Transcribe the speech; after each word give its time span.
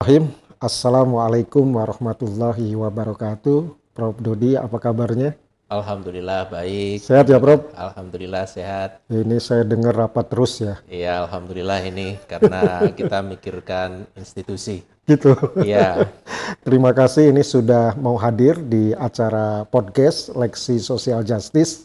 Bismillahirrahmanirrahim. 0.00 0.56
Assalamualaikum 0.64 1.66
warahmatullahi 1.76 2.72
wabarakatuh. 2.72 3.68
Prof. 3.92 4.16
Dodi, 4.16 4.56
apa 4.56 4.80
kabarnya? 4.80 5.36
Alhamdulillah 5.68 6.48
baik. 6.48 7.04
Sehat 7.04 7.28
ya, 7.28 7.36
Prof? 7.36 7.68
Alhamdulillah 7.76 8.48
sehat. 8.48 9.04
Ini 9.12 9.36
saya 9.44 9.60
dengar 9.60 9.92
rapat 9.92 10.32
terus 10.32 10.56
ya. 10.56 10.80
Iya, 10.88 11.28
alhamdulillah 11.28 11.84
ini 11.84 12.16
karena 12.24 12.80
kita 12.96 13.20
mikirkan 13.20 14.08
institusi. 14.16 14.80
Gitu. 15.04 15.36
Iya. 15.60 16.08
Terima 16.64 16.96
kasih 16.96 17.28
ini 17.28 17.44
sudah 17.44 17.92
mau 18.00 18.16
hadir 18.16 18.56
di 18.56 18.96
acara 18.96 19.68
podcast 19.68 20.32
Leksi 20.32 20.80
Social 20.80 21.20
Justice. 21.28 21.84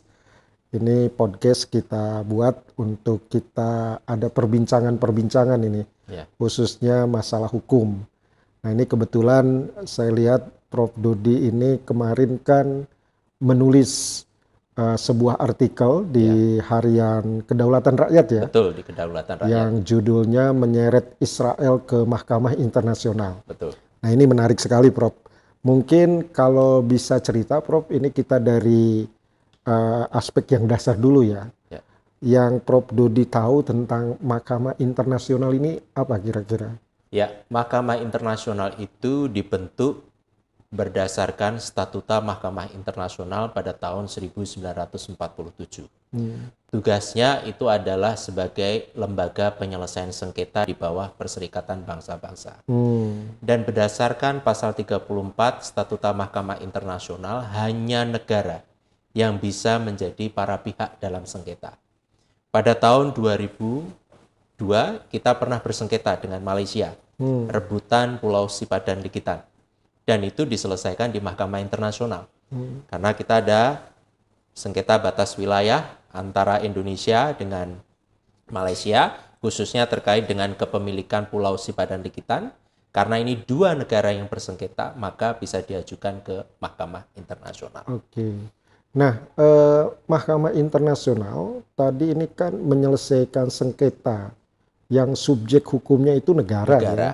Ini 0.71 1.11
podcast 1.11 1.67
kita 1.67 2.23
buat 2.23 2.79
untuk 2.79 3.27
kita 3.27 3.99
ada 4.07 4.31
perbincangan-perbincangan 4.31 5.59
ini, 5.67 5.83
Ya. 6.05 6.29
khususnya 6.37 7.09
masalah 7.09 7.49
hukum. 7.49 8.05
Nah 8.61 8.69
ini 8.69 8.85
kebetulan 8.85 9.69
saya 9.85 10.13
lihat 10.13 10.49
Prof. 10.69 10.93
Dodi 10.97 11.49
ini 11.49 11.81
kemarin 11.81 12.37
kan 12.41 12.85
menulis 13.41 14.23
uh, 14.77 14.97
sebuah 14.97 15.39
artikel 15.39 16.05
di 16.07 16.57
harian 16.61 17.41
Kedaulatan 17.45 17.95
Rakyat 17.95 18.25
ya, 18.31 18.43
Betul 18.47 18.75
di 18.75 18.83
kedaulatan 18.83 19.35
rakyat. 19.41 19.49
yang 19.49 19.71
judulnya 19.81 20.51
menyeret 20.51 21.15
Israel 21.19 21.81
ke 21.83 22.03
Mahkamah 22.03 22.55
Internasional. 22.59 23.41
Betul. 23.47 23.73
Nah 24.03 24.09
ini 24.11 24.23
menarik 24.27 24.59
sekali 24.61 24.91
Prof. 24.91 25.15
Mungkin 25.65 26.29
kalau 26.29 26.85
bisa 26.85 27.17
cerita 27.17 27.57
Prof, 27.57 27.89
ini 27.89 28.13
kita 28.13 28.37
dari 28.37 29.01
uh, 29.65 30.05
aspek 30.13 30.53
yang 30.53 30.69
dasar 30.69 30.93
dulu 30.93 31.25
ya. 31.25 31.49
Ya. 32.25 32.49
Yang 32.49 32.65
Prof 32.65 32.89
Dodi 32.89 33.29
tahu 33.29 33.61
tentang 33.61 34.17
Mahkamah 34.17 34.81
Internasional 34.81 35.53
ini 35.53 35.77
apa 35.93 36.17
kira-kira? 36.17 36.73
Ya, 37.13 37.29
Mahkamah 37.53 38.01
Internasional 38.01 38.73
itu 38.81 39.29
dibentuk 39.29 40.09
berdasarkan 40.73 41.61
Statuta 41.61 42.19
Mahkamah 42.19 42.73
Internasional 42.73 43.53
pada 43.53 43.71
tahun 43.71 44.09
1947. 44.09 45.85
Hmm. 46.11 46.49
Tugasnya 46.73 47.45
itu 47.47 47.71
adalah 47.71 48.19
sebagai 48.19 48.91
lembaga 48.97 49.53
penyelesaian 49.55 50.11
sengketa 50.11 50.67
di 50.67 50.75
bawah 50.75 51.13
Perserikatan 51.13 51.87
Bangsa-Bangsa. 51.87 52.65
Hmm. 52.67 53.37
Dan 53.39 53.63
berdasarkan 53.63 54.43
pasal 54.43 54.75
34 54.75 55.63
Statuta 55.63 56.11
Mahkamah 56.11 56.59
Internasional 56.59 57.45
hanya 57.55 58.03
negara 58.03 58.65
yang 59.15 59.39
bisa 59.39 59.79
menjadi 59.79 60.27
para 60.27 60.59
pihak 60.59 60.99
dalam 60.99 61.23
sengketa. 61.23 61.84
Pada 62.55 62.71
tahun 62.71 63.11
2002 63.11 63.91
kita 65.11 65.35
pernah 65.35 65.59
bersengketa 65.59 66.15
dengan 66.15 66.39
Malaysia, 66.39 66.95
Hmm. 67.19 67.51
rebutan 67.51 68.15
Pulau 68.15 68.47
Sipadan 68.47 69.03
Likitan. 69.03 69.43
Dan 70.07 70.23
itu 70.23 70.47
diselesaikan 70.47 71.11
di 71.11 71.19
Mahkamah 71.19 71.59
Internasional. 71.59 72.31
Hmm. 72.47 72.87
Karena 72.87 73.11
kita 73.11 73.43
ada 73.43 73.83
sengketa 74.55 74.95
batas 75.03 75.35
wilayah 75.35 75.99
antara 76.15 76.63
Indonesia 76.63 77.35
dengan 77.35 77.75
Malaysia, 78.47 79.19
khususnya 79.43 79.83
terkait 79.89 80.23
dengan 80.23 80.55
kepemilikan 80.55 81.27
Pulau 81.27 81.59
Sipadan 81.59 81.99
Likitan. 81.99 82.55
Karena 82.95 83.19
ini 83.19 83.35
dua 83.35 83.75
negara 83.75 84.15
yang 84.15 84.31
bersengketa, 84.31 84.95
maka 84.95 85.35
bisa 85.35 85.59
diajukan 85.59 86.23
ke 86.23 86.47
Mahkamah 86.63 87.03
Internasional. 87.19 87.83
Oke. 87.91 88.47
Nah, 88.95 89.19
eh, 89.35 89.83
Mahkamah 90.07 90.55
Internasional 90.55 91.59
tadi 91.75 92.15
ini 92.15 92.31
kan 92.31 92.55
menyelesaikan 92.55 93.51
sengketa 93.51 94.31
yang 94.87 95.19
subjek 95.19 95.67
hukumnya 95.67 96.15
itu 96.15 96.31
negara, 96.31 96.79
ya. 96.79 96.95
Negara. 96.95 97.11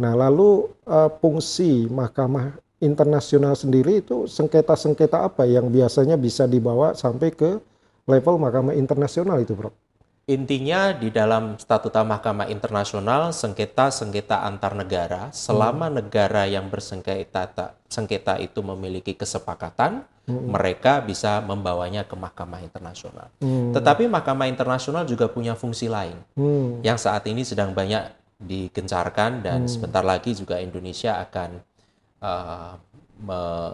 Nah, 0.00 0.16
lalu 0.16 0.72
eh, 0.88 1.10
fungsi 1.20 1.86
Mahkamah 1.92 2.56
Internasional 2.80 3.52
sendiri 3.52 4.00
itu 4.00 4.24
sengketa-sengketa 4.24 5.20
apa 5.20 5.44
yang 5.44 5.68
biasanya 5.68 6.16
bisa 6.16 6.48
dibawa 6.48 6.96
sampai 6.96 7.28
ke 7.28 7.60
level 8.08 8.40
Mahkamah 8.40 8.72
Internasional 8.72 9.44
itu, 9.44 9.52
Bro? 9.52 9.76
Intinya 10.30 10.94
di 10.94 11.10
dalam 11.10 11.58
Statuta 11.58 12.06
Mahkamah 12.06 12.46
Internasional 12.46 13.34
sengketa-sengketa 13.34 14.46
antar 14.46 14.78
negara 14.78 15.34
selama 15.34 15.90
negara 15.90 16.46
yang 16.46 16.70
bersengketa 16.70 17.74
sengketa 17.90 18.38
itu 18.38 18.62
memiliki 18.62 19.18
kesepakatan 19.18 20.06
mereka 20.30 21.02
bisa 21.02 21.42
membawanya 21.42 22.06
ke 22.06 22.14
Mahkamah 22.14 22.62
Internasional. 22.62 23.26
Hmm. 23.42 23.74
Tetapi 23.74 24.06
Mahkamah 24.06 24.46
Internasional 24.46 25.02
juga 25.02 25.26
punya 25.26 25.58
fungsi 25.58 25.90
lain 25.90 26.14
Hmm. 26.38 26.78
yang 26.86 26.94
saat 26.94 27.26
ini 27.26 27.42
sedang 27.42 27.74
banyak 27.74 28.14
digencarkan 28.38 29.42
dan 29.42 29.66
sebentar 29.66 30.06
lagi 30.06 30.30
juga 30.38 30.62
Indonesia 30.62 31.18
akan 31.26 31.50
uh, 32.22 32.74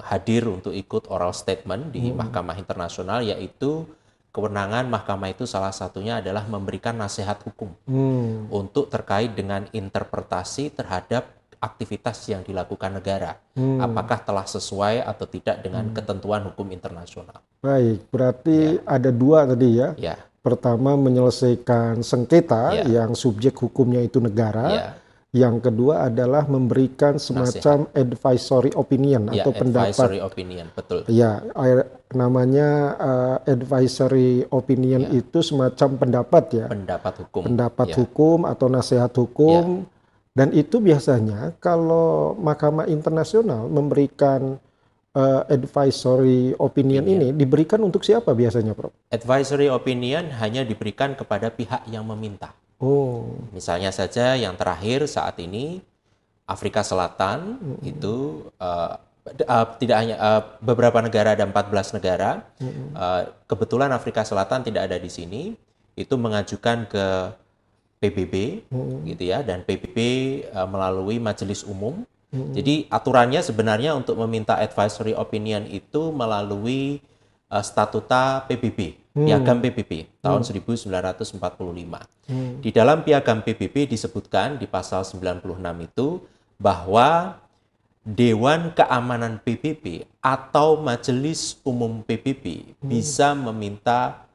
hadir 0.08 0.48
untuk 0.48 0.74
ikut 0.74 1.06
oral 1.06 1.30
statement 1.30 1.92
di 1.92 2.10
Mahkamah 2.10 2.58
Internasional 2.58 3.22
yaitu 3.22 3.86
kewenangan 4.36 4.84
mahkamah 4.86 5.32
itu 5.32 5.48
salah 5.48 5.72
satunya 5.72 6.20
adalah 6.20 6.44
memberikan 6.44 6.92
nasihat 6.92 7.40
hukum 7.40 7.72
Hmm. 7.88 8.52
untuk 8.52 8.92
terkait 8.92 9.32
dengan 9.32 9.64
interpretasi 9.72 10.68
terhadap 10.70 11.32
aktivitas 11.56 12.20
yang 12.28 12.44
dilakukan 12.44 12.92
negara. 12.92 13.40
Hmm. 13.56 13.80
Apakah 13.80 14.20
telah 14.20 14.44
sesuai 14.44 15.00
atau 15.00 15.24
tidak 15.24 15.64
dengan 15.64 15.88
ketentuan 15.90 16.44
hukum 16.44 16.68
internasional. 16.68 17.40
Baik, 17.58 18.04
berarti 18.12 18.76
ada 18.84 19.08
dua 19.08 19.48
tadi 19.48 19.80
ya. 19.80 19.96
Ya, 19.96 20.16
Pertama 20.44 20.94
menyelesaikan 20.94 22.06
sengketa 22.06 22.70
Ya. 22.70 23.02
yang 23.02 23.18
subjek 23.18 23.56
hukumnya 23.58 23.98
itu 23.98 24.22
negara. 24.22 24.66
ya, 24.70 24.86
Yang 25.36 25.68
kedua 25.68 26.08
adalah 26.08 26.48
memberikan 26.48 27.20
semacam 27.20 27.84
advisory 27.92 28.72
opinion 28.72 29.28
ya, 29.28 29.44
atau 29.44 29.52
pendapat. 29.52 29.92
advisory 29.92 30.18
opinion, 30.24 30.66
betul. 30.72 31.04
Ya, 31.12 31.44
namanya 32.16 32.68
uh, 32.96 33.36
advisory 33.44 34.48
opinion 34.48 35.12
itu 35.12 35.44
semacam 35.44 35.88
pendapat 36.00 36.44
ya, 36.56 36.66
Pendapat 36.72 37.14
hukum. 37.20 37.42
pendapat 37.44 37.88
Ya. 37.92 37.96
hukum 38.00 38.38
atau 38.48 38.66
nasihat 38.72 39.12
hukum. 39.12 39.84
Dan 40.36 40.52
itu 40.52 40.80
biasanya 40.80 41.56
kalau 41.60 42.36
Mahkamah 42.36 42.88
Internasional 42.92 43.72
memberikan 43.72 44.60
uh, 45.16 45.42
advisory 45.48 46.52
opinion 46.60 47.08
ini 47.08 47.32
diberikan 47.32 47.80
untuk 47.80 48.04
siapa 48.04 48.36
biasanya, 48.36 48.76
Prof? 48.76 48.92
Advisory 49.08 49.72
opinion 49.72 50.28
hanya 50.36 50.60
diberikan 50.60 51.16
kepada 51.16 51.48
pihak 51.48 51.88
yang 51.88 52.04
meminta. 52.04 52.52
Oh, 52.76 53.40
Misalnya 53.56 53.88
saja 53.88 54.36
yang 54.36 54.52
terakhir 54.52 55.08
saat 55.08 55.40
ini 55.40 55.80
Afrika 56.44 56.84
Selatan 56.84 57.56
itu 57.82 58.46
eh, 58.60 58.92
d- 59.32 59.48
eh, 59.48 59.66
tidak 59.80 59.96
hanya 59.96 60.16
eh, 60.16 60.42
beberapa 60.60 61.00
negara 61.00 61.32
ada 61.32 61.42
14 61.42 61.96
negara. 61.96 62.44
Eh, 62.92 63.22
kebetulan 63.48 63.90
Afrika 63.90 64.22
Selatan 64.22 64.60
tidak 64.60 64.92
ada 64.92 65.00
di 65.00 65.08
sini. 65.08 65.42
Itu 65.96 66.20
mengajukan 66.20 66.84
ke 66.84 67.06
PBB 67.96 68.68
gitu 69.08 69.24
ya 69.24 69.40
dan 69.40 69.64
PBB 69.64 69.98
eh, 70.44 70.68
melalui 70.68 71.16
majelis 71.16 71.64
umum. 71.64 72.04
Jadi 72.52 72.84
aturannya 72.92 73.40
sebenarnya 73.40 73.96
untuk 73.96 74.20
meminta 74.20 74.60
advisory 74.60 75.16
opinion 75.16 75.64
itu 75.64 76.12
melalui 76.12 77.00
eh, 77.48 77.64
statuta 77.64 78.44
PBB, 78.44 78.92
Piagam 79.16 79.64
PBB 79.64 80.20
tahun 80.20 80.44
1945. 80.44 81.40
Di 82.60 82.70
dalam 82.74 83.00
Piagam 83.00 83.40
PBB 83.40 83.88
disebutkan 83.88 84.60
di 84.60 84.68
pasal 84.68 85.08
96 85.08 85.56
itu 85.80 86.20
bahwa 86.60 87.40
Dewan 88.04 88.76
Keamanan 88.76 89.40
PBB 89.40 90.04
atau 90.20 90.78
Majelis 90.78 91.58
Umum 91.64 92.04
PBB 92.04 92.76
bisa 92.84 93.32
meminta 93.32 94.28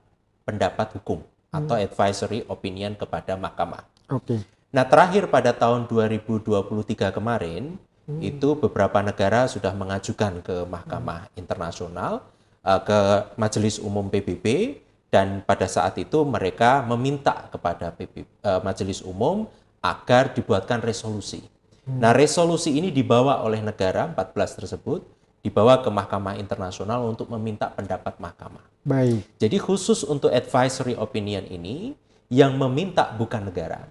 pendapat 0.43 0.97
hukum 0.97 1.21
atau 1.53 1.77
advisory 1.77 2.43
opinion 2.49 2.97
kepada 2.97 3.37
mahkamah. 3.37 3.85
oke. 4.09 4.43
Nah, 4.71 4.87
terakhir 4.87 5.27
pada 5.27 5.51
tahun 5.51 5.83
2023 5.83 7.11
kemarin, 7.11 7.75
itu 8.19 8.57
beberapa 8.59 8.99
negara 8.99 9.47
sudah 9.47 9.71
mengajukan 9.71 10.43
ke 10.43 10.67
Mahkamah 10.67 11.31
Internasional, 11.39 12.25
eh, 12.61 12.81
ke 12.85 12.99
Majelis 13.37 13.81
Umum 13.81 14.07
PBB, 14.07 14.77
dan 15.11 15.43
pada 15.43 15.67
saat 15.67 15.99
itu 15.99 16.23
mereka 16.23 16.81
meminta 16.87 17.51
kepada 17.51 17.91
PBB, 17.91 18.23
eh, 18.23 18.61
Majelis 18.63 19.03
Umum 19.03 19.45
agar 19.83 20.31
dibuatkan 20.31 20.79
resolusi. 20.79 21.43
Nah, 21.81 22.13
resolusi 22.13 22.77
ini 22.77 22.93
dibawa 22.93 23.41
oleh 23.41 23.59
negara 23.59 24.05
14 24.05 24.53
tersebut, 24.53 25.01
dibawa 25.41 25.81
ke 25.81 25.89
Mahkamah 25.89 26.37
Internasional 26.37 27.01
untuk 27.09 27.27
meminta 27.33 27.73
pendapat 27.73 28.21
mahkamah. 28.21 28.61
Baik. 28.85 29.25
Jadi 29.41 29.57
khusus 29.57 30.05
untuk 30.05 30.29
advisory 30.29 30.93
opinion 30.93 31.43
ini 31.49 31.97
yang 32.29 32.55
meminta 32.55 33.09
bukan 33.17 33.49
negara, 33.49 33.89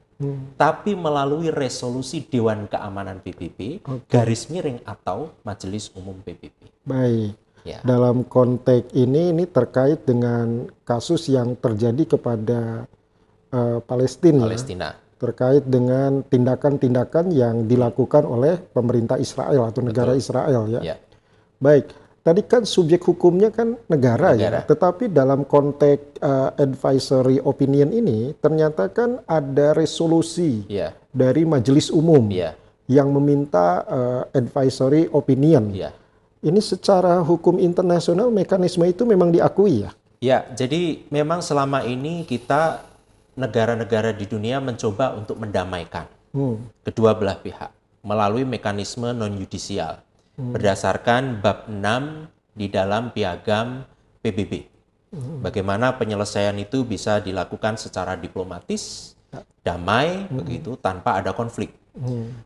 tapi 0.55 0.95
melalui 0.95 1.51
resolusi 1.51 2.23
Dewan 2.23 2.71
Keamanan 2.71 3.21
PBB 3.21 3.83
garis 4.07 4.49
miring 4.49 4.81
atau 4.87 5.35
Majelis 5.43 5.91
Umum 5.93 6.23
PBB. 6.23 6.71
Baik. 6.87 7.35
Ya. 7.63 7.79
Dalam 7.83 8.25
konteks 8.25 8.93
ini 8.93 9.31
ini 9.31 9.45
terkait 9.45 10.05
dengan 10.05 10.65
kasus 10.83 11.29
yang 11.29 11.55
terjadi 11.55 12.17
kepada 12.17 12.89
eh, 13.51 13.79
Palestina. 13.85 14.45
Palestina. 14.49 14.91
terkait 15.21 15.61
dengan 15.69 16.25
tindakan-tindakan 16.25 17.29
yang 17.29 17.69
dilakukan 17.69 18.25
oleh 18.25 18.57
pemerintah 18.57 19.21
Israel 19.21 19.69
atau 19.69 19.85
negara 19.85 20.17
Israel 20.17 20.65
ya. 20.65 20.81
Ya. 20.81 20.97
Baik, 21.61 21.93
tadi 22.25 22.41
kan 22.41 22.65
subjek 22.65 23.05
hukumnya 23.05 23.53
kan 23.53 23.77
negara, 23.85 24.33
Negara. 24.33 24.65
ya, 24.65 24.65
tetapi 24.65 25.13
dalam 25.13 25.45
konteks 25.45 26.25
uh, 26.25 26.57
advisory 26.57 27.37
opinion 27.37 27.93
ini 27.93 28.33
ternyata 28.41 28.89
kan 28.89 29.21
ada 29.29 29.77
resolusi 29.77 30.65
Ya. 30.73 30.97
dari 31.13 31.45
majelis 31.45 31.93
umum 31.93 32.33
Ya. 32.33 32.57
yang 32.89 33.13
meminta 33.13 33.85
uh, 33.85 34.23
advisory 34.33 35.05
opinion. 35.13 35.69
Ya. 35.77 35.93
Ini 36.41 36.61
secara 36.65 37.21
hukum 37.21 37.61
internasional 37.61 38.33
mekanisme 38.33 38.89
itu 38.89 39.05
memang 39.05 39.29
diakui 39.29 39.85
ya. 39.85 39.91
Ya, 40.21 40.39
jadi 40.53 41.05
memang 41.09 41.41
selama 41.41 41.85
ini 41.85 42.25
kita 42.25 42.85
negara-negara 43.37 44.13
di 44.13 44.29
dunia 44.29 44.61
mencoba 44.61 45.17
untuk 45.17 45.41
mendamaikan 45.41 46.09
Hmm. 46.31 46.63
kedua 46.87 47.19
belah 47.19 47.43
pihak 47.43 47.75
melalui 48.07 48.47
mekanisme 48.47 49.11
non 49.11 49.35
yudisial 49.35 49.99
berdasarkan 50.39 51.43
bab 51.43 51.67
6 51.67 52.31
di 52.55 52.71
dalam 52.71 53.11
piagam 53.11 53.83
PBB. 54.23 54.71
Bagaimana 55.43 55.99
penyelesaian 55.99 56.55
itu 56.57 56.87
bisa 56.87 57.19
dilakukan 57.19 57.77
secara 57.77 58.15
diplomatis, 58.15 59.13
damai 59.67 60.31
begitu 60.31 60.79
tanpa 60.79 61.19
ada 61.19 61.35
konflik. 61.35 61.75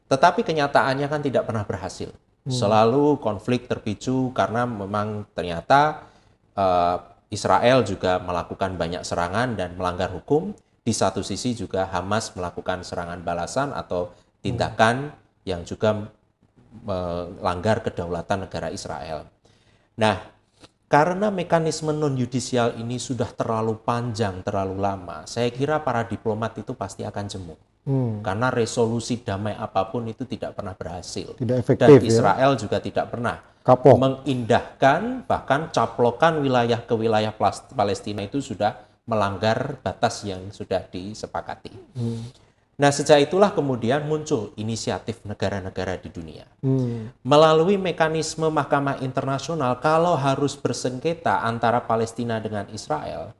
Tetapi 0.09 0.43
kenyataannya 0.43 1.07
kan 1.07 1.21
tidak 1.21 1.45
pernah 1.45 1.63
berhasil. 1.63 2.09
Selalu 2.45 3.25
konflik 3.25 3.65
terpicu 3.65 4.29
karena 4.37 4.69
memang 4.69 5.25
ternyata 5.33 6.05
eh, 6.53 6.97
Israel 7.33 7.83
juga 7.83 8.21
melakukan 8.21 8.77
banyak 8.77 9.03
serangan 9.03 9.57
dan 9.57 9.81
melanggar 9.81 10.13
hukum. 10.13 10.53
Di 10.85 10.93
satu 10.93 11.25
sisi 11.25 11.57
juga 11.57 11.89
Hamas 11.89 12.37
melakukan 12.37 12.85
serangan 12.85 13.25
balasan 13.25 13.73
atau 13.73 14.13
tindakan 14.45 15.17
yang 15.49 15.65
juga 15.65 16.13
melanggar 16.85 17.81
kedaulatan 17.81 18.45
negara 18.45 18.69
Israel. 18.69 19.25
Nah, 19.97 20.21
karena 20.91 21.33
mekanisme 21.33 21.95
non 21.97 22.19
yudisial 22.19 22.77
ini 22.77 23.01
sudah 23.01 23.31
terlalu 23.33 23.81
panjang, 23.81 24.45
terlalu 24.45 24.77
lama, 24.77 25.25
saya 25.25 25.49
kira 25.49 25.81
para 25.81 26.05
diplomat 26.05 26.61
itu 26.61 26.77
pasti 26.77 27.07
akan 27.07 27.25
jemu. 27.25 27.57
Hmm. 27.85 28.25
Karena 28.25 28.49
resolusi 28.49 29.21
damai 29.21 29.53
apa 29.53 29.93
pun 29.93 30.09
itu 30.09 30.25
tidak 30.25 30.57
pernah 30.57 30.73
berhasil. 30.73 31.37
Tidak 31.37 31.57
Dan 31.57 31.61
efektif 31.61 32.01
ya. 32.01 32.09
Israel 32.09 32.53
juga 32.57 32.81
tidak 32.81 33.13
pernah 33.13 33.37
Kapok. 33.61 33.97
mengindahkan 34.01 35.29
bahkan 35.29 35.69
caplokan 35.69 36.41
wilayah 36.41 36.81
ke 36.81 36.97
wilayah 36.97 37.33
Palestina 37.77 38.25
itu 38.25 38.41
sudah 38.41 38.81
melanggar 39.05 39.77
batas 39.85 40.25
yang 40.25 40.49
sudah 40.49 40.81
disepakati. 40.89 41.77
Nah, 42.75 42.91
sejak 42.91 43.31
itulah 43.31 43.55
kemudian 43.55 44.03
muncul 44.11 44.51
inisiatif 44.59 45.23
negara-negara 45.23 45.95
di 46.01 46.11
dunia. 46.11 46.43
Hmm. 46.59 47.15
Melalui 47.23 47.79
mekanisme 47.79 48.51
Mahkamah 48.51 48.99
Internasional, 49.05 49.79
kalau 49.79 50.19
harus 50.19 50.59
bersengketa 50.59 51.47
antara 51.47 51.79
Palestina 51.87 52.43
dengan 52.43 52.67
Israel, 52.75 53.31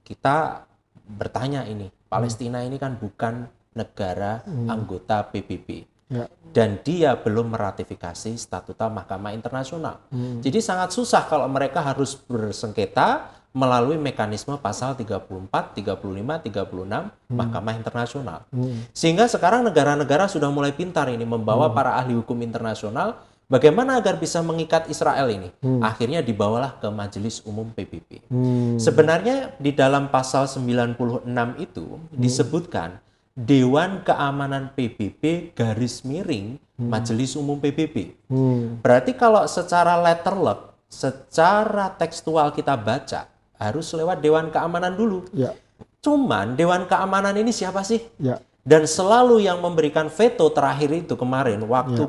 kita 0.00 0.64
bertanya 1.04 1.68
ini, 1.68 1.92
Palestina 2.08 2.64
ini 2.64 2.80
kan 2.80 2.96
bukan 2.96 3.52
negara 3.74 4.42
anggota 4.68 5.22
PBB 5.26 5.90
Ya. 6.10 6.26
dan 6.50 6.82
dia 6.82 7.14
belum 7.14 7.54
meratifikasi 7.54 8.34
statuta 8.34 8.90
Mahkamah 8.90 9.30
Internasional. 9.30 10.02
Jadi 10.42 10.58
sangat 10.58 10.90
susah 10.90 11.22
kalau 11.30 11.46
mereka 11.46 11.78
harus 11.86 12.18
bersengketa 12.26 13.30
melalui 13.54 13.94
mekanisme 13.94 14.58
pasal 14.58 14.98
34, 14.98 15.46
35, 15.78 16.42
36 16.50 17.14
Mahkamah 17.30 17.74
Internasional. 17.78 18.42
Sehingga 18.90 19.30
sekarang 19.30 19.62
negara-negara 19.62 20.26
sudah 20.26 20.50
mulai 20.50 20.74
pintar 20.74 21.06
ini 21.14 21.22
membawa 21.22 21.70
para 21.70 21.94
ahli 21.94 22.18
hukum 22.18 22.42
internasional 22.42 23.22
bagaimana 23.46 24.02
agar 24.02 24.18
bisa 24.18 24.42
mengikat 24.42 24.90
Israel 24.90 25.30
ini. 25.30 25.54
Akhirnya 25.78 26.26
dibawalah 26.26 26.74
ke 26.82 26.90
Majelis 26.90 27.38
Umum 27.46 27.70
PBB. 27.70 28.26
Hmm. 28.26 28.82
Sebenarnya 28.82 29.54
di 29.62 29.70
dalam 29.70 30.10
pasal 30.10 30.50
96 30.50 31.22
itu 31.62 32.02
disebutkan 32.18 32.98
Dewan 33.38 34.02
Keamanan 34.02 34.74
PBB 34.74 35.54
garis 35.54 36.02
miring 36.02 36.58
Majelis 36.80 37.36
Umum 37.36 37.60
PBB. 37.60 38.16
Hmm. 38.26 38.80
Berarti 38.80 39.12
kalau 39.12 39.44
secara 39.44 40.00
letterlock, 40.00 40.72
secara 40.88 41.92
tekstual 41.92 42.50
kita 42.56 42.74
baca, 42.74 43.28
harus 43.60 43.92
lewat 43.92 44.24
Dewan 44.24 44.48
Keamanan 44.48 44.96
dulu. 44.96 45.28
Ya. 45.36 45.52
Cuman 46.00 46.56
Dewan 46.56 46.88
Keamanan 46.88 47.36
ini 47.36 47.52
siapa 47.52 47.84
sih? 47.84 48.00
Ya. 48.16 48.40
Dan 48.64 48.88
selalu 48.88 49.44
yang 49.44 49.60
memberikan 49.60 50.08
veto 50.08 50.48
terakhir 50.52 50.92
itu 50.92 51.14
kemarin 51.16 51.60
waktu 51.64 52.08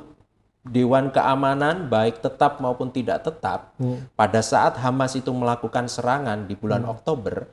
Dewan 0.62 1.10
Keamanan 1.10 1.90
baik 1.90 2.22
tetap 2.22 2.62
maupun 2.62 2.94
tidak 2.94 3.26
tetap 3.26 3.74
pada 4.14 4.40
saat 4.46 4.78
Hamas 4.78 5.18
itu 5.18 5.34
melakukan 5.34 5.90
serangan 5.90 6.46
di 6.46 6.54
bulan 6.54 6.86
Oktober 6.86 7.50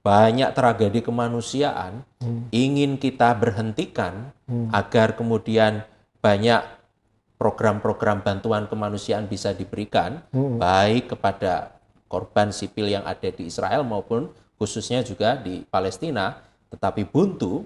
banyak 0.00 0.56
tragedi 0.56 1.04
kemanusiaan 1.04 2.04
ingin 2.52 2.96
kita 2.96 3.36
berhentikan 3.36 4.32
agar 4.72 5.12
kemudian 5.12 5.84
banyak 6.24 6.64
program-program 7.36 8.24
bantuan 8.24 8.64
kemanusiaan 8.68 9.28
bisa 9.28 9.52
diberikan 9.52 10.24
baik 10.32 11.16
kepada 11.16 11.76
korban 12.08 12.52
sipil 12.52 12.88
yang 12.88 13.04
ada 13.04 13.28
di 13.28 13.48
Israel 13.48 13.84
maupun 13.84 14.32
khususnya 14.56 15.00
juga 15.04 15.36
di 15.36 15.64
Palestina 15.68 16.40
tetapi 16.72 17.04
buntu 17.08 17.64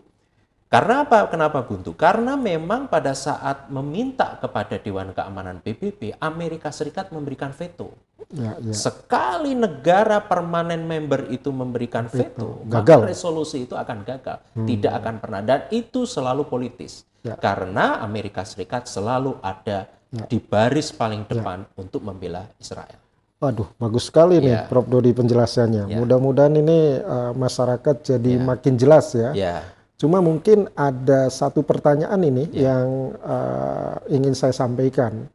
karena 0.74 1.06
apa? 1.06 1.30
Kenapa 1.30 1.62
buntu? 1.62 1.94
Karena 1.94 2.34
memang 2.34 2.90
pada 2.90 3.14
saat 3.14 3.70
meminta 3.70 4.34
kepada 4.42 4.74
Dewan 4.82 5.14
Keamanan 5.14 5.62
PBB, 5.62 6.18
Amerika 6.18 6.74
Serikat 6.74 7.14
memberikan 7.14 7.54
veto. 7.54 7.94
Ya, 8.34 8.58
ya. 8.58 8.74
Sekali 8.74 9.54
negara 9.54 10.18
permanen 10.18 10.82
member 10.82 11.30
itu 11.30 11.54
memberikan 11.54 12.10
veto, 12.10 12.66
Gagal. 12.66 13.06
maka 13.06 13.10
resolusi 13.14 13.70
itu 13.70 13.78
akan 13.78 14.02
gagal, 14.02 14.42
tidak 14.66 14.92
akan 14.98 15.14
pernah. 15.22 15.40
Dan 15.46 15.70
itu 15.70 16.10
selalu 16.10 16.42
politis, 16.50 17.06
Ya. 17.22 17.38
karena 17.38 18.02
Amerika 18.02 18.42
Serikat 18.42 18.90
selalu 18.90 19.38
ada 19.38 19.86
di 20.26 20.42
baris 20.42 20.90
paling 20.90 21.22
depan 21.30 21.70
untuk 21.78 22.02
membela 22.02 22.50
Israel. 22.58 22.98
Waduh, 23.38 23.68
bagus 23.76 24.08
sekali 24.08 24.40
nih 24.40 24.56
Ya. 24.56 24.62
Prof 24.64 24.88
Dodi 24.88 25.12
penjelasannya. 25.12 25.90
Ya. 25.90 25.96
Mudah-mudahan 26.00 26.54
ini 26.54 26.96
uh, 27.02 27.36
masyarakat 27.36 27.96
jadi 28.14 28.32
makin 28.40 28.74
jelas 28.80 29.12
ya. 29.12 29.30
Ya, 29.36 29.56
Cuma 29.94 30.18
mungkin 30.18 30.66
ada 30.74 31.30
satu 31.30 31.62
pertanyaan 31.62 32.18
ini 32.20 32.50
Ya. 32.50 32.74
yang 32.74 33.14
uh, 33.22 33.96
ingin 34.10 34.34
saya 34.34 34.50
sampaikan. 34.50 35.30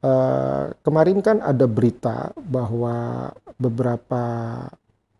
Uh, 0.00 0.72
kemarin 0.80 1.20
kan 1.20 1.44
ada 1.44 1.68
berita 1.68 2.32
bahwa 2.40 3.28
beberapa 3.60 4.24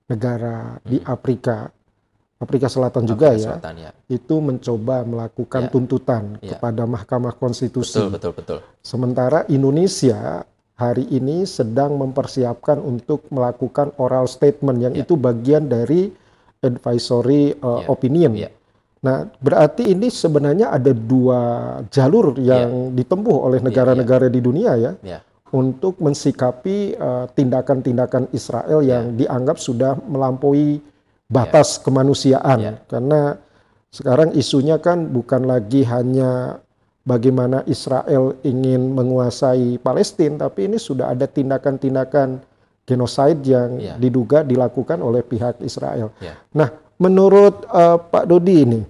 negara 0.08 0.80
di 0.80 0.96
Afrika, 1.04 1.68
Afrika 2.40 2.72
Selatan 2.72 3.04
juga 3.04 3.36
Afrika 3.36 3.44
ya, 3.44 3.48
Selatan 3.60 3.74
ya. 3.76 3.90
itu 4.08 4.34
mencoba 4.40 4.96
melakukan 5.04 5.62
Ya. 5.66 5.70
tuntutan 5.70 6.22
Ya. 6.40 6.56
kepada 6.56 6.88
Mahkamah 6.88 7.36
Konstitusi. 7.36 8.00
Betul, 8.00 8.10
betul, 8.16 8.32
betul. 8.32 8.58
Sementara 8.80 9.44
Indonesia 9.52 10.48
hari 10.74 11.04
ini 11.12 11.44
sedang 11.44 12.00
mempersiapkan 12.00 12.80
untuk 12.80 13.28
melakukan 13.28 13.92
oral 14.00 14.24
statement 14.24 14.80
yang 14.80 14.94
Ya. 14.96 15.04
itu 15.04 15.12
bagian 15.12 15.68
dari 15.68 16.08
advisory 16.64 17.52
uh, 17.60 17.84
Ya. 17.84 17.86
opinion. 17.92 18.32
Ya. 18.32 18.48
Nah, 19.00 19.24
berarti 19.40 19.96
ini 19.96 20.12
sebenarnya 20.12 20.76
ada 20.76 20.92
dua 20.92 21.40
jalur 21.88 22.36
yang 22.36 22.92
ditempuh 22.92 23.36
oleh 23.48 23.60
negara-negara 23.64 24.28
di 24.28 24.40
dunia 24.44 24.76
ya 24.76 24.92
Ya, 25.00 25.24
untuk 25.56 25.96
mensikapi 26.04 27.00
uh, 27.00 27.24
tindakan-tindakan 27.32 28.28
Israel 28.36 28.84
yang 28.84 29.16
dianggap 29.16 29.56
sudah 29.56 29.96
melampaui 30.04 30.84
batas 31.32 31.80
kemanusiaan. 31.80 32.58
Ya. 32.60 32.72
Karena 32.84 33.40
sekarang 33.88 34.36
isunya 34.36 34.76
kan 34.76 35.08
bukan 35.08 35.48
lagi 35.48 35.80
hanya 35.88 36.60
bagaimana 37.00 37.64
Israel 37.64 38.36
ingin 38.44 38.92
menguasai 38.92 39.80
Palestina, 39.80 40.44
tapi 40.44 40.68
ini 40.68 40.76
sudah 40.76 41.08
ada 41.08 41.24
tindakan-tindakan 41.24 42.44
genosida 42.84 43.40
yang 43.46 43.70
Ya. 43.80 43.94
diduga 43.96 44.44
dilakukan 44.44 45.00
oleh 45.00 45.24
pihak 45.24 45.62
Israel. 45.64 46.12
ya. 46.20 46.36
Nah, 46.52 46.68
menurut 47.00 47.64
uh, 47.72 47.96
Pak 47.96 48.28
Dodi 48.28 48.68
ini, 48.68 48.80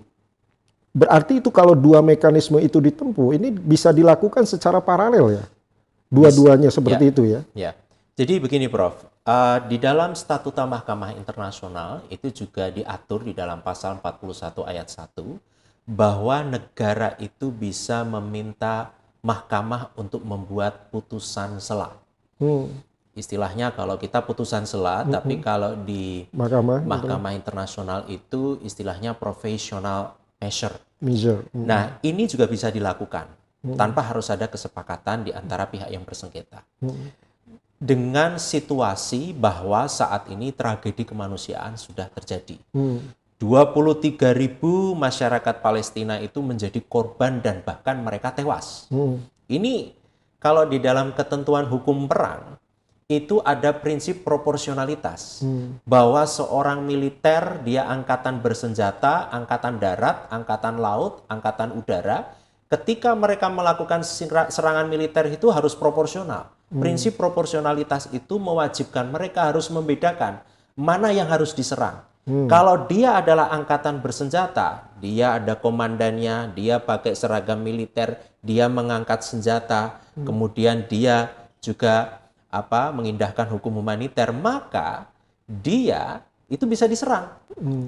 berarti 0.91 1.39
itu 1.39 1.55
kalau 1.55 1.79
dua 1.79 2.03
mekanisme 2.03 2.59
itu 2.59 2.83
ditempuh, 2.83 3.39
ini 3.39 3.55
bisa 3.55 3.95
dilakukan 3.95 4.43
secara 4.45 4.83
paralel 4.83 5.39
ya? 5.39 5.45
Dua-duanya 6.11 6.75
seperti 6.75 7.15
itu 7.15 7.23
ya? 7.23 7.41
Ya, 7.55 7.71
jadi 8.19 8.43
begini 8.43 8.67
Prof, 8.67 8.99
Eh, 9.31 9.59
di 9.71 9.77
dalam 9.77 10.17
Statuta 10.17 10.67
Mahkamah 10.67 11.15
Internasional 11.15 12.03
itu 12.09 12.33
juga 12.33 12.67
diatur 12.73 13.23
di 13.23 13.37
dalam 13.37 13.61
pasal 13.61 14.01
41 14.01 14.65
ayat 14.65 14.91
1 14.91 15.39
bahwa 15.85 16.41
negara 16.43 17.15
itu 17.21 17.53
bisa 17.53 18.01
meminta 18.03 18.91
mahkamah 19.21 19.93
untuk 19.95 20.25
membuat 20.25 20.89
putusan 20.89 21.61
sela. 21.61 21.95
Hmm, 22.41 22.73
Istilahnya 23.11 23.75
kalau 23.75 23.99
kita 23.99 24.23
putusan 24.23 24.65
sela, 24.71 25.03
tapi 25.03 25.43
kalau 25.43 25.75
di 25.75 26.31
Mahkamah. 26.31 26.87
Mahkamah 26.87 27.33
Internasional 27.35 28.07
itu 28.07 28.63
istilahnya 28.63 29.19
professional 29.19 30.15
measure. 30.39 30.79
Measure. 31.03 31.43
Hmm. 31.51 31.67
Nah, 31.67 31.83
ini 32.07 32.31
juga 32.31 32.47
bisa 32.47 32.71
dilakukan 32.71 33.27
tanpa 33.77 34.01
harus 34.01 34.33
ada 34.33 34.49
kesepakatan 34.49 35.29
di 35.29 35.31
antara 35.37 35.69
pihak 35.69 35.93
yang 35.93 36.07
bersengketa. 36.07 36.65
Dengan 37.81 38.37
situasi 38.41 39.33
bahwa 39.37 39.89
saat 39.89 40.29
ini 40.33 40.53
tragedi 40.53 41.05
kemanusiaan 41.05 41.77
sudah 41.77 42.09
terjadi. 42.09 42.57
Hmm. 42.73 43.01
23 43.41 44.37
ribu 44.37 44.93
masyarakat 44.93 45.65
Palestina 45.65 46.21
itu 46.21 46.45
menjadi 46.45 46.77
korban 46.85 47.41
dan 47.41 47.65
bahkan 47.65 47.97
mereka 47.97 48.37
tewas. 48.37 48.85
Hmm. 48.93 49.17
Ini 49.49 49.97
kalau 50.37 50.69
di 50.69 50.77
dalam 50.77 51.17
ketentuan 51.17 51.65
hukum 51.65 52.05
perang 52.05 52.61
itu 53.11 53.43
ada 53.43 53.75
prinsip 53.75 54.23
proporsionalitas 54.23 55.43
Hmm. 55.43 55.83
bahwa 55.83 56.23
seorang 56.23 56.87
militer 56.87 57.59
dia 57.67 57.91
angkatan 57.91 58.39
bersenjata, 58.39 59.27
angkatan 59.35 59.83
darat, 59.83 60.31
angkatan 60.31 60.79
laut, 60.79 61.27
angkatan 61.27 61.75
udara, 61.75 62.31
ketika 62.71 63.11
mereka 63.19 63.51
melakukan 63.51 64.07
sera- 64.07 64.47
serangan 64.47 64.87
militer 64.87 65.27
itu 65.27 65.51
harus 65.51 65.75
proporsional. 65.75 66.55
Prinsip 66.71 67.19
proporsionalitas 67.19 68.07
itu 68.15 68.39
mewajibkan 68.39 69.11
mereka 69.11 69.51
harus 69.51 69.67
membedakan 69.75 70.39
mana 70.79 71.11
yang 71.11 71.27
harus 71.27 71.51
diserang. 71.51 72.07
Kalau 72.47 72.87
dia 72.87 73.19
adalah 73.19 73.51
angkatan 73.51 73.99
bersenjata, 73.99 74.87
dia 75.03 75.35
ada 75.35 75.59
komandannya, 75.59 76.55
dia 76.55 76.79
pakai 76.79 77.19
seragam 77.19 77.59
militer, 77.59 78.23
dia 78.39 78.71
mengangkat 78.71 79.27
senjata, 79.27 79.99
kemudian 80.15 80.87
dia 80.87 81.35
juga 81.59 82.20
apa 82.51 82.91
mengindahkan 82.91 83.47
hukum 83.55 83.79
humaniter, 83.79 84.35
maka 84.35 85.07
dia 85.47 86.27
itu 86.51 86.67
bisa 86.67 86.91
diserang. 86.91 87.31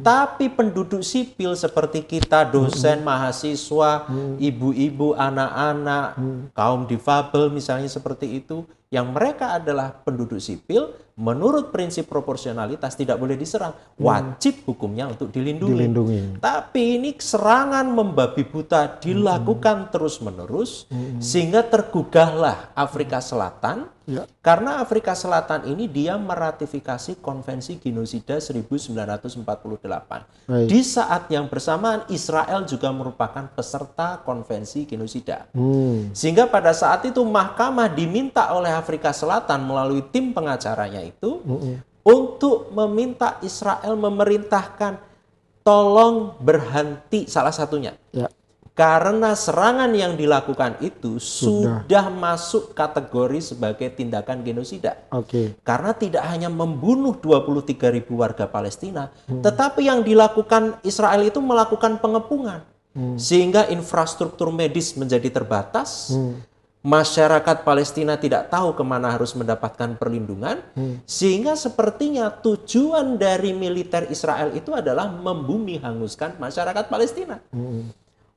Tapi 0.07 0.47
penduduk 0.47 1.03
sipil 1.03 1.59
seperti 1.59 2.07
kita, 2.07 2.47
dosen, 2.47 3.03
mahasiswa, 3.03 4.07
ibu-ibu, 4.39 5.19
anak-anak, 5.19 6.15
kaum 6.55 6.87
difabel 6.87 7.51
misalnya 7.51 7.91
seperti 7.91 8.39
itu, 8.39 8.63
yang 8.95 9.11
mereka 9.11 9.59
adalah 9.59 9.91
penduduk 10.07 10.39
sipil, 10.39 10.95
menurut 11.17 11.69
prinsip 11.69 12.09
proporsionalitas 12.09 12.97
tidak 12.97 13.21
boleh 13.21 13.37
diserang. 13.37 13.77
Wajib 14.01 14.65
hukumnya 14.65 15.09
untuk 15.09 15.29
dilindungi. 15.29 15.73
Dilindungi. 15.77 16.21
Tapi 16.41 17.01
ini 17.01 17.11
serangan 17.17 17.85
membabi 17.89 18.45
buta 18.49 19.01
dilakukan 19.01 19.93
terus-menerus 19.93 20.89
sehingga 21.21 21.65
tergugahlah 21.67 22.73
Afrika 22.73 23.21
Selatan 23.21 23.93
Ya. 24.03 24.27
karena 24.43 24.83
Afrika 24.83 25.15
Selatan 25.15 25.63
ini 25.71 25.87
dia 25.87 26.19
meratifikasi 26.19 27.23
Konvensi 27.23 27.79
Genosida 27.79 28.43
1948. 28.43 30.27
Baik. 30.51 30.67
Di 30.67 30.81
saat 30.83 31.31
yang 31.31 31.47
bersamaan 31.47 32.03
Israel 32.11 32.67
juga 32.67 32.91
merupakan 32.91 33.47
peserta 33.55 34.19
Konvensi 34.27 34.91
Genosida. 34.91 35.47
Hmm. 35.55 36.11
Sehingga 36.11 36.51
pada 36.51 36.75
saat 36.75 37.07
itu 37.07 37.23
mahkamah 37.23 37.95
diminta 37.95 38.51
oleh 38.51 38.75
Afrika 38.75 39.15
Selatan 39.15 39.63
melalui 39.63 40.03
tim 40.11 40.35
pengacaranya 40.35 41.02
itu 41.03 41.43
untuk 42.03 42.75
meminta 42.75 43.39
Israel 43.43 43.95
memerintahkan 43.95 44.99
tolong 45.63 46.35
berhenti 46.43 47.31
salah 47.31 47.55
satunya. 47.55 47.95
Ya. 48.11 48.27
Karena 48.73 49.37
serangan 49.37 49.93
yang 49.93 50.17
dilakukan 50.17 50.81
itu 50.81 51.21
Sudah. 51.21 51.85
sudah, 51.85 52.07
masuk 52.09 52.73
kategori 52.73 53.53
sebagai 53.53 53.85
tindakan 53.93 54.41
genosida. 54.41 54.97
Oke. 55.13 55.61
Karena 55.61 55.93
tidak 55.93 56.25
hanya 56.25 56.49
membunuh 56.49 57.13
23 57.13 57.93
ribu 57.93 58.25
warga 58.25 58.49
Palestina, 58.49 59.13
tetapi 59.29 59.85
yang 59.93 60.01
dilakukan 60.01 60.81
Israel 60.89 61.21
itu 61.21 61.37
melakukan 61.45 62.01
pengepungan. 62.01 62.65
Sehingga 63.21 63.69
infrastruktur 63.73 64.49
medis 64.53 64.97
menjadi 64.97 65.29
terbatas, 65.29 66.13
masyarakat 66.83 67.63
Palestina 67.63 68.19
tidak 68.19 68.51
tahu 68.51 68.75
ke 68.75 68.83
mana 68.83 69.15
harus 69.15 69.33
mendapatkan 69.39 69.95
perlindungan, 69.97 70.59
sehingga 71.07 71.55
sepertinya 71.55 72.29
tujuan 72.43 73.17
dari 73.17 73.55
militer 73.55 74.11
Israel 74.11 74.51
itu 74.53 74.75
adalah 74.75 75.07
membumi 75.09 75.79
hanguskan 75.79 76.37
masyarakat 76.43 76.91
Palestina. 76.91 77.39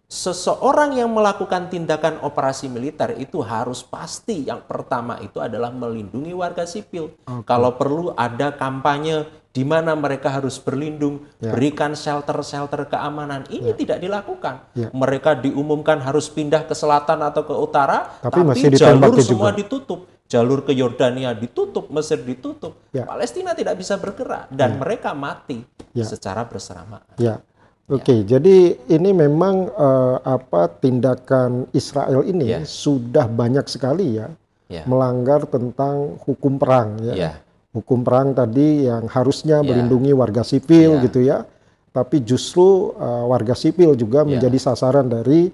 Seseorang 0.06 0.94
yang 0.94 1.10
melakukan 1.10 1.66
tindakan 1.74 2.22
operasi 2.22 2.70
militer 2.70 3.18
itu 3.18 3.42
harus 3.42 3.82
pasti 3.82 4.46
yang 4.46 4.62
pertama 4.62 5.18
itu 5.18 5.42
adalah 5.42 5.74
melindungi 5.74 6.30
warga 6.30 6.70
sipil. 6.70 7.18
Kalau 7.50 7.74
perlu 7.74 8.14
ada 8.14 8.54
kampanye 8.54 9.26
di 9.56 9.64
mana 9.64 9.96
mereka 9.96 10.28
harus 10.28 10.60
berlindung, 10.60 11.24
Ya. 11.40 11.56
berikan 11.56 11.96
shelter-shelter 11.96 12.92
keamanan. 12.92 13.48
Ini 13.48 13.72
tidak 13.72 14.04
dilakukan. 14.04 14.68
Ya. 14.76 14.92
Mereka 14.92 15.40
diumumkan 15.40 16.04
harus 16.04 16.28
pindah 16.28 16.68
ke 16.68 16.76
selatan 16.76 17.24
atau 17.24 17.48
ke 17.48 17.56
utara, 17.56 18.20
Tapi 18.20 18.36
tapi, 18.36 18.40
masih 18.44 18.76
jalur 18.76 19.16
semua 19.24 19.56
juga. 19.56 19.64
ditutup. 19.64 20.00
Jalur 20.28 20.66
ke 20.66 20.76
Yordania 20.76 21.32
ditutup, 21.32 21.88
Mesir 21.88 22.20
ditutup. 22.20 22.76
Ya. 22.92 23.08
Palestina 23.08 23.56
tidak 23.56 23.80
bisa 23.80 23.96
bergerak 23.96 24.52
dan 24.52 24.76
mereka 24.76 25.16
mati 25.16 25.64
Ya. 25.96 26.04
secara 26.04 26.44
bersamaan. 26.44 27.06
Ya, 27.16 27.40
oke. 27.88 28.26
Jadi 28.28 28.76
ini 28.90 29.16
memang 29.16 29.70
eh, 29.70 30.18
apa 30.20 30.68
tindakan 30.68 31.72
Israel 31.72 32.28
ini 32.28 32.52
Ya. 32.52 32.60
sudah 32.66 33.30
banyak 33.30 33.70
sekali 33.70 34.18
ya 34.20 34.28
Ya. 34.66 34.82
melanggar 34.84 35.46
tentang 35.46 36.18
hukum 36.26 36.58
perang 36.58 36.98
ya. 37.06 37.14
Ya. 37.14 37.32
Hukum 37.76 38.08
perang 38.08 38.32
tadi 38.32 38.88
yang 38.88 39.12
harusnya 39.12 39.60
Ya. 39.60 39.68
melindungi 39.68 40.16
warga 40.16 40.48
sipil 40.48 40.96
Ya. 40.96 41.04
gitu 41.04 41.20
ya, 41.20 41.44
tapi 41.92 42.24
justru 42.24 42.96
eh, 42.96 43.24
warga 43.28 43.52
sipil 43.52 44.00
juga 44.00 44.24
Ya. 44.24 44.40
menjadi 44.40 44.58
sasaran 44.58 45.12
dari 45.12 45.52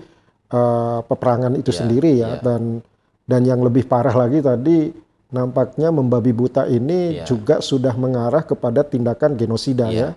eh, 0.51 0.99
peperangan 1.07 1.55
itu 1.57 1.71
Ya, 1.73 1.77
sendiri 1.81 2.11
ya. 2.19 2.37
ya. 2.37 2.43
Dan 2.45 2.83
dan 3.25 3.41
yang 3.47 3.63
lebih 3.63 3.87
parah 3.87 4.11
lagi 4.13 4.43
tadi 4.43 4.91
nampaknya 5.31 5.89
membabi 5.89 6.35
buta 6.35 6.67
ini 6.67 7.23
Ya. 7.23 7.25
juga 7.25 7.63
sudah 7.63 7.95
mengarah 7.95 8.43
kepada 8.43 8.83
tindakan 8.83 9.39
genosida 9.39 9.87
Ya. 9.87 9.95
ya. 9.95 10.09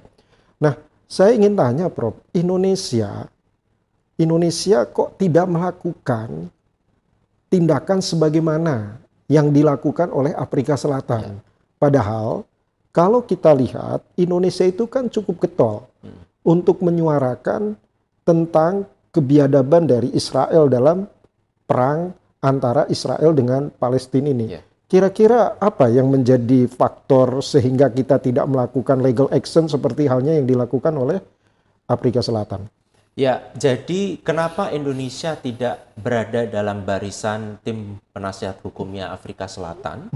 Nah, 0.58 0.74
saya 1.06 1.30
ingin 1.38 1.54
tanya, 1.54 1.86
Prof, 1.86 2.18
Indonesia, 2.34 3.30
Indonesia 4.18 4.82
kok 4.90 5.14
tidak 5.16 5.46
melakukan 5.46 6.50
tindakan 7.46 8.02
sebagaimana 8.02 8.98
yang 9.30 9.54
dilakukan 9.54 10.10
oleh 10.10 10.34
Afrika 10.34 10.74
Selatan? 10.74 11.38
Padahal 11.84 12.48
kalau 12.96 13.20
kita 13.20 13.52
lihat 13.52 14.00
Indonesia 14.16 14.64
itu 14.64 14.88
kan 14.88 15.12
cukup 15.12 15.44
getol 15.44 15.84
untuk 16.40 16.80
menyuarakan 16.80 17.76
tentang 18.24 18.88
kebiadaban 19.12 19.84
dari 19.84 20.08
Israel 20.16 20.72
dalam 20.72 21.04
perang 21.68 22.16
antara 22.40 22.88
Israel 22.88 23.36
dengan 23.36 23.68
Palestina 23.68 24.32
ini. 24.32 24.56
Ya. 24.56 24.64
Kira-kira 24.88 25.60
apa 25.60 25.92
yang 25.92 26.08
menjadi 26.08 26.64
faktor 26.72 27.44
sehingga 27.44 27.92
kita 27.92 28.16
tidak 28.16 28.48
melakukan 28.48 29.04
legal 29.04 29.28
action 29.28 29.68
seperti 29.68 30.08
halnya 30.08 30.40
yang 30.40 30.48
dilakukan 30.48 30.96
oleh 30.96 31.20
Afrika 31.84 32.24
Selatan? 32.24 32.64
Ya, 33.14 33.46
jadi 33.54 34.18
kenapa 34.26 34.74
Indonesia 34.74 35.38
tidak 35.38 35.86
berada 35.94 36.50
dalam 36.50 36.82
barisan 36.82 37.62
tim 37.62 38.02
penasihat 38.10 38.58
hukumnya 38.66 39.14
Afrika 39.14 39.46
Selatan? 39.46 40.10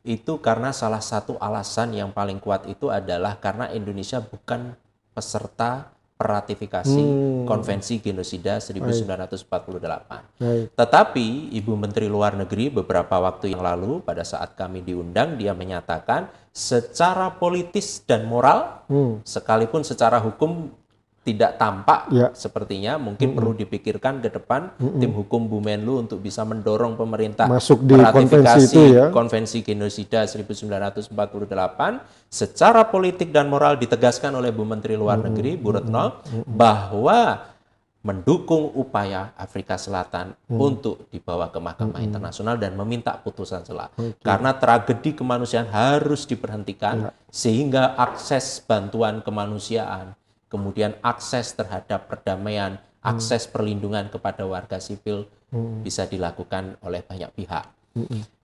Itu 0.00 0.40
karena 0.40 0.72
salah 0.72 1.04
satu 1.04 1.36
alasan 1.36 1.92
yang 1.92 2.08
paling 2.08 2.40
kuat 2.40 2.64
itu 2.64 2.88
adalah 2.88 3.36
karena 3.36 3.68
Indonesia 3.68 4.24
bukan 4.24 4.72
peserta 5.12 5.92
peratifikasi 6.18 6.98
Konvensi 7.46 8.02
Genosida 8.02 8.58
1948. 8.58 10.40
Baik. 10.40 10.66
Tetapi 10.74 11.26
Ibu 11.54 11.72
Menteri 11.78 12.10
Luar 12.10 12.34
Negeri 12.34 12.74
beberapa 12.74 13.22
waktu 13.22 13.54
yang 13.54 13.62
lalu 13.62 14.02
pada 14.02 14.26
saat 14.26 14.58
kami 14.58 14.82
diundang 14.82 15.38
dia 15.38 15.54
menyatakan 15.54 16.26
secara 16.50 17.30
politis 17.38 18.02
dan 18.02 18.26
moral 18.26 18.82
Hmm. 18.88 19.20
sekalipun 19.22 19.84
secara 19.84 20.16
hukum 20.18 20.72
tidak 21.28 21.60
tampak 21.60 22.08
Ya. 22.08 22.32
sepertinya 22.32 22.96
mungkin 22.96 23.36
perlu 23.36 23.52
dipikirkan 23.52 24.24
ke 24.24 24.32
depan 24.32 24.72
tim 24.96 25.12
hukum 25.12 25.44
Bu 25.44 25.60
Menlu 25.60 26.00
untuk 26.00 26.24
bisa 26.24 26.40
mendorong 26.48 26.96
pemerintah 26.96 27.44
Masuk 27.44 27.84
di 27.84 28.00
konvensi 28.00 28.64
itu 28.64 28.82
ya. 28.96 29.12
Konvensi 29.12 29.60
Genosida 29.60 30.24
1948 30.24 31.12
secara 32.32 32.88
politik 32.88 33.28
dan 33.28 33.52
moral 33.52 33.76
ditegaskan 33.76 34.32
oleh 34.32 34.48
Bu 34.48 34.64
Menteri 34.64 34.96
Luar 34.96 35.20
Negeri 35.20 35.60
Bu 35.60 35.76
Retno 35.76 36.24
bahwa 36.48 37.44
mendukung 37.98 38.72
upaya 38.72 39.34
Afrika 39.36 39.74
Selatan 39.76 40.32
untuk 40.48 41.10
dibawa 41.10 41.50
ke 41.50 41.58
Mahkamah 41.58 42.00
Internasional 42.00 42.56
dan 42.56 42.78
meminta 42.78 43.12
putusan 43.20 43.66
sela. 43.66 43.90
Karena 44.22 44.54
tragedi 44.54 45.12
kemanusiaan 45.12 45.68
harus 45.68 46.24
diberhentikan 46.24 47.10
sehingga 47.28 47.98
akses 47.98 48.62
bantuan 48.64 49.20
kemanusiaan, 49.20 50.14
kemudian 50.48 50.96
akses 51.00 51.52
terhadap 51.52 52.08
perdamaian, 52.08 52.76
akses 53.00 53.46
perlindungan 53.46 54.08
kepada 54.08 54.42
warga 54.44 54.76
sipil 54.76 55.24
bisa 55.80 56.04
dilakukan 56.04 56.76
oleh 56.82 57.00
banyak 57.00 57.30
pihak. 57.32 57.64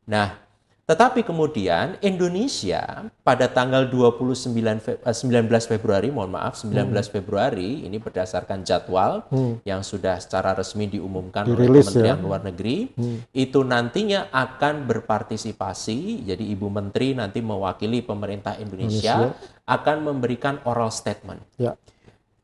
Nah, 0.04 0.40
Tetapi 0.84 1.24
kemudian 1.24 1.96
Indonesia 2.04 3.08
pada 3.24 3.48
tanggal 3.48 3.88
29 3.88 4.52
Fe- 4.76 5.00
eh, 5.00 5.16
19 5.16 5.64
Februari, 5.64 6.12
mohon 6.12 6.36
maaf, 6.36 6.60
19 6.60 7.08
Februari 7.08 7.88
ini 7.88 7.96
berdasarkan 7.96 8.68
jadwal 8.68 9.24
yang 9.64 9.80
sudah 9.80 10.20
secara 10.20 10.52
resmi 10.52 10.84
diumumkan 10.84 11.48
oleh 11.48 11.56
Dirilis 11.56 11.88
Kementerian 11.88 12.20
ya. 12.20 12.24
Luar 12.28 12.44
Negeri, 12.44 12.92
itu 13.32 13.64
nantinya 13.64 14.28
akan 14.28 14.84
berpartisipasi. 14.84 16.28
Jadi 16.28 16.52
Ibu 16.52 16.68
Menteri 16.68 17.16
nanti 17.16 17.40
mewakili 17.40 18.04
pemerintah 18.04 18.60
Indonesia 18.60 19.32
akan 19.64 19.96
memberikan 20.04 20.60
oral 20.68 20.92
statement. 20.92 21.40
Ya. 21.56 21.80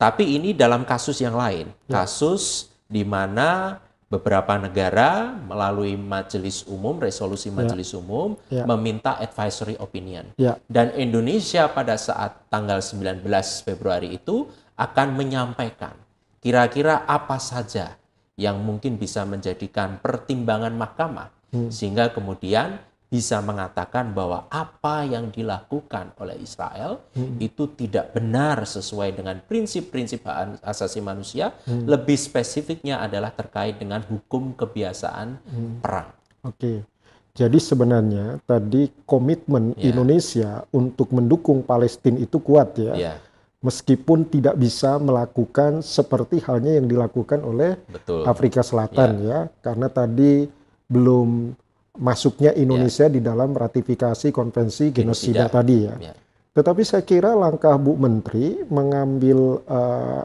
Tapi 0.01 0.41
ini 0.41 0.57
dalam 0.57 0.89
kasus 0.89 1.21
yang 1.21 1.37
lain, 1.37 1.69
kasus 1.85 2.73
di 2.89 3.05
mana 3.05 3.77
beberapa 4.09 4.57
negara 4.59 5.31
melalui 5.45 5.95
majelis 5.95 6.65
umum, 6.67 6.99
resolusi 6.99 7.53
majelis 7.53 7.93
umum 7.95 8.35
Ya. 8.51 8.65
meminta 8.67 9.21
advisory 9.21 9.77
opinion. 9.79 10.33
Ya. 10.41 10.57
Dan 10.67 10.91
Indonesia 10.97 11.69
pada 11.71 11.95
saat 12.01 12.49
tanggal 12.49 12.81
19 12.83 13.23
Februari 13.63 14.17
itu 14.19 14.49
akan 14.75 15.15
menyampaikan 15.15 15.95
kira-kira 16.41 17.05
apa 17.05 17.37
saja 17.37 18.01
yang 18.41 18.57
mungkin 18.65 18.97
bisa 18.97 19.29
menjadikan 19.29 20.01
pertimbangan 20.01 20.73
mahkamah 20.73 21.29
sehingga 21.69 22.09
kemudian 22.15 22.81
bisa 23.11 23.43
mengatakan 23.43 24.15
bahwa 24.15 24.47
apa 24.47 25.03
yang 25.03 25.35
dilakukan 25.35 26.15
oleh 26.23 26.39
Israel 26.39 27.03
itu 27.43 27.67
tidak 27.75 28.15
benar 28.15 28.63
sesuai 28.63 29.19
dengan 29.19 29.43
prinsip-prinsip 29.43 30.23
hak 30.23 30.63
asasi 30.63 31.03
manusia, 31.03 31.51
lebih 31.67 32.15
spesifiknya 32.15 33.03
adalah 33.03 33.35
terkait 33.35 33.83
dengan 33.83 34.07
hukum 34.07 34.55
kebiasaan 34.55 35.43
perang. 35.83 36.15
Oke. 36.47 36.87
Jadi 37.35 37.59
sebenarnya 37.63 38.43
tadi 38.47 38.91
komitmen 39.07 39.75
Ya. 39.79 39.91
Indonesia 39.95 40.51
untuk 40.75 41.15
mendukung 41.15 41.63
Palestina 41.67 42.19
itu 42.19 42.39
kuat 42.43 42.79
ya. 42.79 42.95
Ya, 42.95 43.15
Meskipun 43.61 44.25
tidak 44.25 44.57
bisa 44.57 44.97
melakukan 44.97 45.85
seperti 45.85 46.41
halnya 46.43 46.81
yang 46.81 46.89
dilakukan 46.89 47.45
oleh 47.45 47.77
betul. 47.93 48.25
Afrika 48.25 48.65
Selatan 48.65 49.21
ya. 49.25 49.39
Karena 49.63 49.87
tadi 49.93 50.49
belum 50.91 51.55
masuknya 52.01 52.57
Indonesia 52.57 53.07
di 53.13 53.21
dalam 53.21 53.53
ratifikasi 53.53 54.33
konvensi 54.33 54.89
genosida, 54.91 55.47
Genosida. 55.47 55.53
tadi 55.53 55.77
ya. 55.85 55.95
Ya. 56.01 56.15
Tetapi 56.51 56.83
saya 56.83 57.05
kira 57.07 57.37
langkah 57.37 57.77
Bu 57.77 57.95
Menteri 57.95 58.65
mengambil 58.67 59.61
eh, 59.69 60.23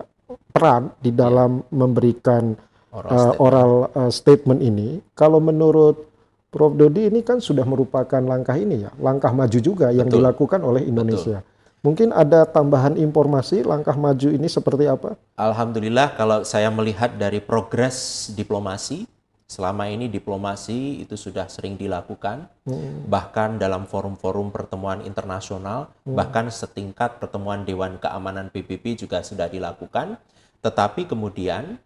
peran 0.55 0.89
di 1.03 1.11
dalam 1.11 1.61
memberikan 1.69 2.55
Oral 2.95 3.11
eh, 3.11 3.19
statement. 3.19 3.43
oral 3.43 3.71
eh, 3.91 4.11
statement 4.11 4.61
ini, 4.63 4.89
kalau 5.13 5.43
menurut 5.43 6.07
Prof 6.55 6.71
Dodi 6.71 7.11
ini 7.11 7.19
kan 7.19 7.43
sudah 7.43 7.67
merupakan 7.67 8.23
langkah 8.23 8.55
ini 8.55 8.87
ya, 8.87 8.91
langkah 9.03 9.35
maju 9.35 9.59
juga 9.59 9.91
yang 9.91 10.07
Betul. 10.07 10.23
dilakukan 10.23 10.63
oleh 10.63 10.87
Indonesia. 10.87 11.43
Mungkin 11.83 12.15
ada 12.15 12.49
tambahan 12.49 12.97
informasi 12.97 13.61
langkah 13.61 13.93
maju 13.93 14.31
ini 14.31 14.49
seperti 14.49 14.89
apa? 14.89 15.13
Alhamdulillah 15.37 16.17
kalau 16.17 16.41
saya 16.41 16.71
melihat 16.73 17.13
dari 17.13 17.37
progres 17.37 18.31
diplomasi 18.33 19.05
selama 19.45 19.85
ini 19.85 20.09
diplomasi 20.09 21.05
itu 21.05 21.13
sudah 21.13 21.45
sering 21.45 21.77
dilakukan 21.77 22.49
bahkan 23.05 23.61
dalam 23.61 23.85
forum-forum 23.85 24.49
pertemuan 24.49 25.05
internasional 25.05 25.93
bahkan 26.01 26.49
setingkat 26.49 27.21
pertemuan 27.21 27.61
Dewan 27.61 28.01
Keamanan 28.01 28.49
PBB 28.49 29.05
juga 29.05 29.21
sudah 29.21 29.45
dilakukan. 29.45 30.17
Tetapi 30.65 31.05
kemudian 31.05 31.77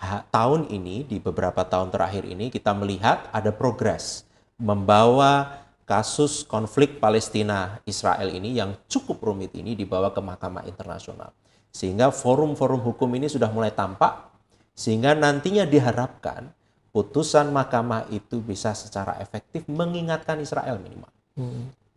ha- 0.00 0.24
tahun 0.32 0.72
ini 0.72 1.04
di 1.04 1.20
beberapa 1.20 1.68
tahun 1.68 1.92
terakhir 1.92 2.24
ini 2.24 2.48
kita 2.48 2.72
melihat 2.72 3.28
ada 3.28 3.52
progres 3.52 4.24
membawa 4.56 5.60
kasus 5.84 6.48
konflik 6.48 6.96
Palestina 6.96 7.84
Israel 7.84 8.32
ini 8.32 8.56
yang 8.56 8.72
cukup 8.88 9.20
rumit 9.20 9.52
ini 9.52 9.76
dibawa 9.76 10.16
ke 10.16 10.24
Mahkamah 10.24 10.64
Internasional. 10.64 11.36
Sehingga 11.68 12.08
forum-forum 12.08 12.80
hukum 12.80 13.12
ini 13.12 13.28
sudah 13.28 13.52
mulai 13.52 13.68
tampak 13.68 14.32
sehingga 14.72 15.12
nantinya 15.12 15.68
diharapkan 15.68 16.48
putusan 16.92 17.48
mahkamah 17.50 18.06
itu 18.12 18.38
bisa 18.44 18.76
secara 18.76 19.16
efektif 19.18 19.64
mengingatkan 19.66 20.38
Israel 20.44 20.76
minimal. 20.78 21.10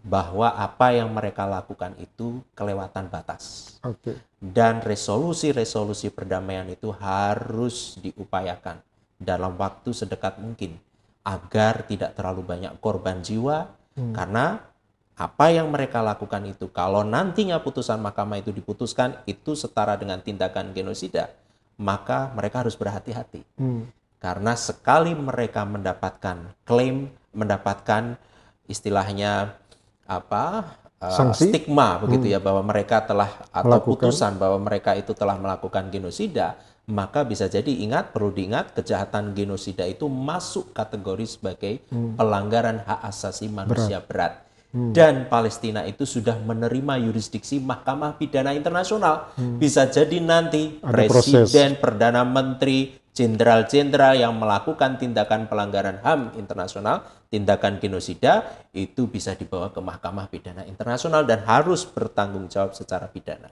Bahwa 0.05 0.53
apa 0.55 0.93
yang 0.95 1.11
mereka 1.11 1.43
lakukan 1.43 1.97
itu 1.99 2.39
kelewatan 2.55 3.09
batas. 3.11 3.75
Oke. 3.83 4.17
dan 4.53 4.85
resolusi-resolusi 4.85 6.13
perdamaian 6.13 6.69
itu 6.69 6.93
harus 6.93 7.97
diupayakan 7.97 8.77
dalam 9.17 9.57
waktu 9.57 9.89
sedekat 9.89 10.37
mungkin 10.37 10.77
agar 11.25 11.89
tidak 11.89 12.13
terlalu 12.13 12.45
banyak 12.45 12.77
korban 12.77 13.25
jiwa 13.25 13.73
karena 14.13 14.61
apa 15.15 15.45
yang 15.49 15.71
mereka 15.71 16.03
lakukan 16.03 16.43
itu 16.45 16.69
kalau 16.69 17.01
nantinya 17.01 17.57
putusan 17.63 17.97
mahkamah 18.03 18.43
itu 18.43 18.53
diputuskan 18.53 19.17
itu 19.25 19.57
setara 19.57 19.97
dengan 19.97 20.21
tindakan 20.21 20.75
genosida 20.75 21.33
maka 21.79 22.31
mereka 22.35 22.63
harus 22.63 22.75
berhati-hati. 22.77 23.41
Hmm. 23.57 23.87
Karena 24.25 24.57
sekali 24.57 25.13
mereka 25.13 25.61
mendapatkan 25.69 26.57
klaim 26.65 27.13
mendapatkan 27.29 28.17
istilahnya 28.65 29.53
apa 30.09 30.73
uh, 30.97 31.29
stigma 31.29 32.01
begitu 32.01 32.33
ya 32.33 32.41
bahwa 32.41 32.65
mereka 32.65 33.05
telah 33.05 33.29
atau 33.53 33.77
Melakukan. 33.77 34.09
putusan 34.09 34.33
bahwa 34.41 34.57
mereka 34.65 34.97
itu 34.97 35.13
telah 35.13 35.37
melakukan 35.37 35.93
genosida 35.93 36.57
maka 36.89 37.21
bisa 37.21 37.45
jadi 37.45 37.69
ingat 37.69 38.17
perlu 38.17 38.33
diingat 38.33 38.73
kejahatan 38.73 39.37
genosida 39.37 39.85
itu 39.85 40.09
masuk 40.09 40.73
kategori 40.73 41.25
sebagai 41.25 41.73
pelanggaran 41.89 42.81
hak 42.85 43.09
asasi 43.09 43.49
manusia 43.49 44.05
berat, 44.05 44.45
dan 44.93 45.25
Palestina 45.25 45.81
itu 45.87 46.05
sudah 46.05 46.37
menerima 46.37 47.01
yurisdiksi 47.09 47.57
Mahkamah 47.57 48.21
Pidana 48.21 48.53
Internasional. 48.53 49.33
Bisa 49.33 49.89
jadi 49.89 50.21
nanti 50.21 50.77
Ada 50.83 51.09
proses. 51.09 51.49
presiden 51.49 51.81
perdana 51.81 52.21
menteri 52.21 52.93
jenderal-jenderal 53.15 54.19
yang 54.19 54.35
melakukan 54.35 54.99
tindakan 54.99 55.47
pelanggaran 55.47 56.03
HAM 56.03 56.35
internasional, 56.35 57.07
tindakan 57.31 57.79
genosida 57.79 58.43
itu 58.75 59.07
bisa 59.07 59.33
dibawa 59.39 59.71
ke 59.71 59.79
Mahkamah 59.79 60.27
Pidana 60.27 60.67
Internasional 60.67 61.23
dan 61.23 61.47
harus 61.47 61.87
bertanggung 61.87 62.51
jawab 62.51 62.75
secara 62.75 63.07
pidana. 63.07 63.49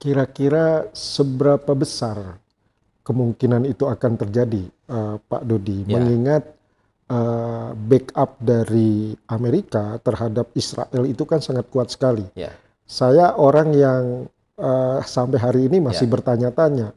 Kira-kira 0.00 0.88
seberapa 0.96 1.76
besar 1.76 2.40
kemungkinan 3.04 3.68
itu 3.68 3.84
akan 3.84 4.12
terjadi, 4.16 4.64
eh, 4.66 5.16
Pak 5.20 5.42
Dodi? 5.44 5.84
Ya. 5.84 6.00
Mengingat 6.00 6.44
eh, 7.08 7.70
backup 7.72 8.36
dari 8.36 9.16
Amerika 9.32 9.96
terhadap 10.04 10.52
Israel 10.52 11.08
itu 11.08 11.24
kan 11.24 11.40
sangat 11.40 11.64
kuat 11.72 11.88
sekali. 11.88 12.24
Ya, 12.36 12.52
Saya 12.84 13.32
orang 13.36 13.72
yang 13.72 14.02
eh, 14.58 14.98
sampai 15.06 15.38
hari 15.40 15.60
ini 15.72 15.78
masih 15.80 16.04
Ya. 16.04 16.12
bertanya-tanya, 16.12 16.92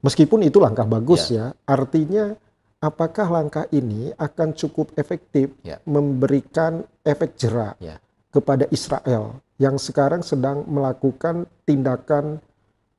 meskipun 0.00 0.44
itu 0.44 0.60
langkah 0.60 0.84
bagus 0.84 1.30
ya, 1.30 1.52
artinya 1.64 2.36
apakah 2.80 3.28
langkah 3.28 3.64
ini 3.70 4.12
akan 4.16 4.56
cukup 4.56 4.92
efektif 4.96 5.52
Ya. 5.60 5.78
memberikan 5.84 6.84
efek 7.04 7.36
jerak 7.36 7.76
ya, 7.78 8.00
kepada 8.32 8.64
Israel 8.72 9.40
yang 9.60 9.76
sekarang 9.76 10.24
sedang 10.24 10.64
melakukan 10.64 11.44
tindakan 11.68 12.40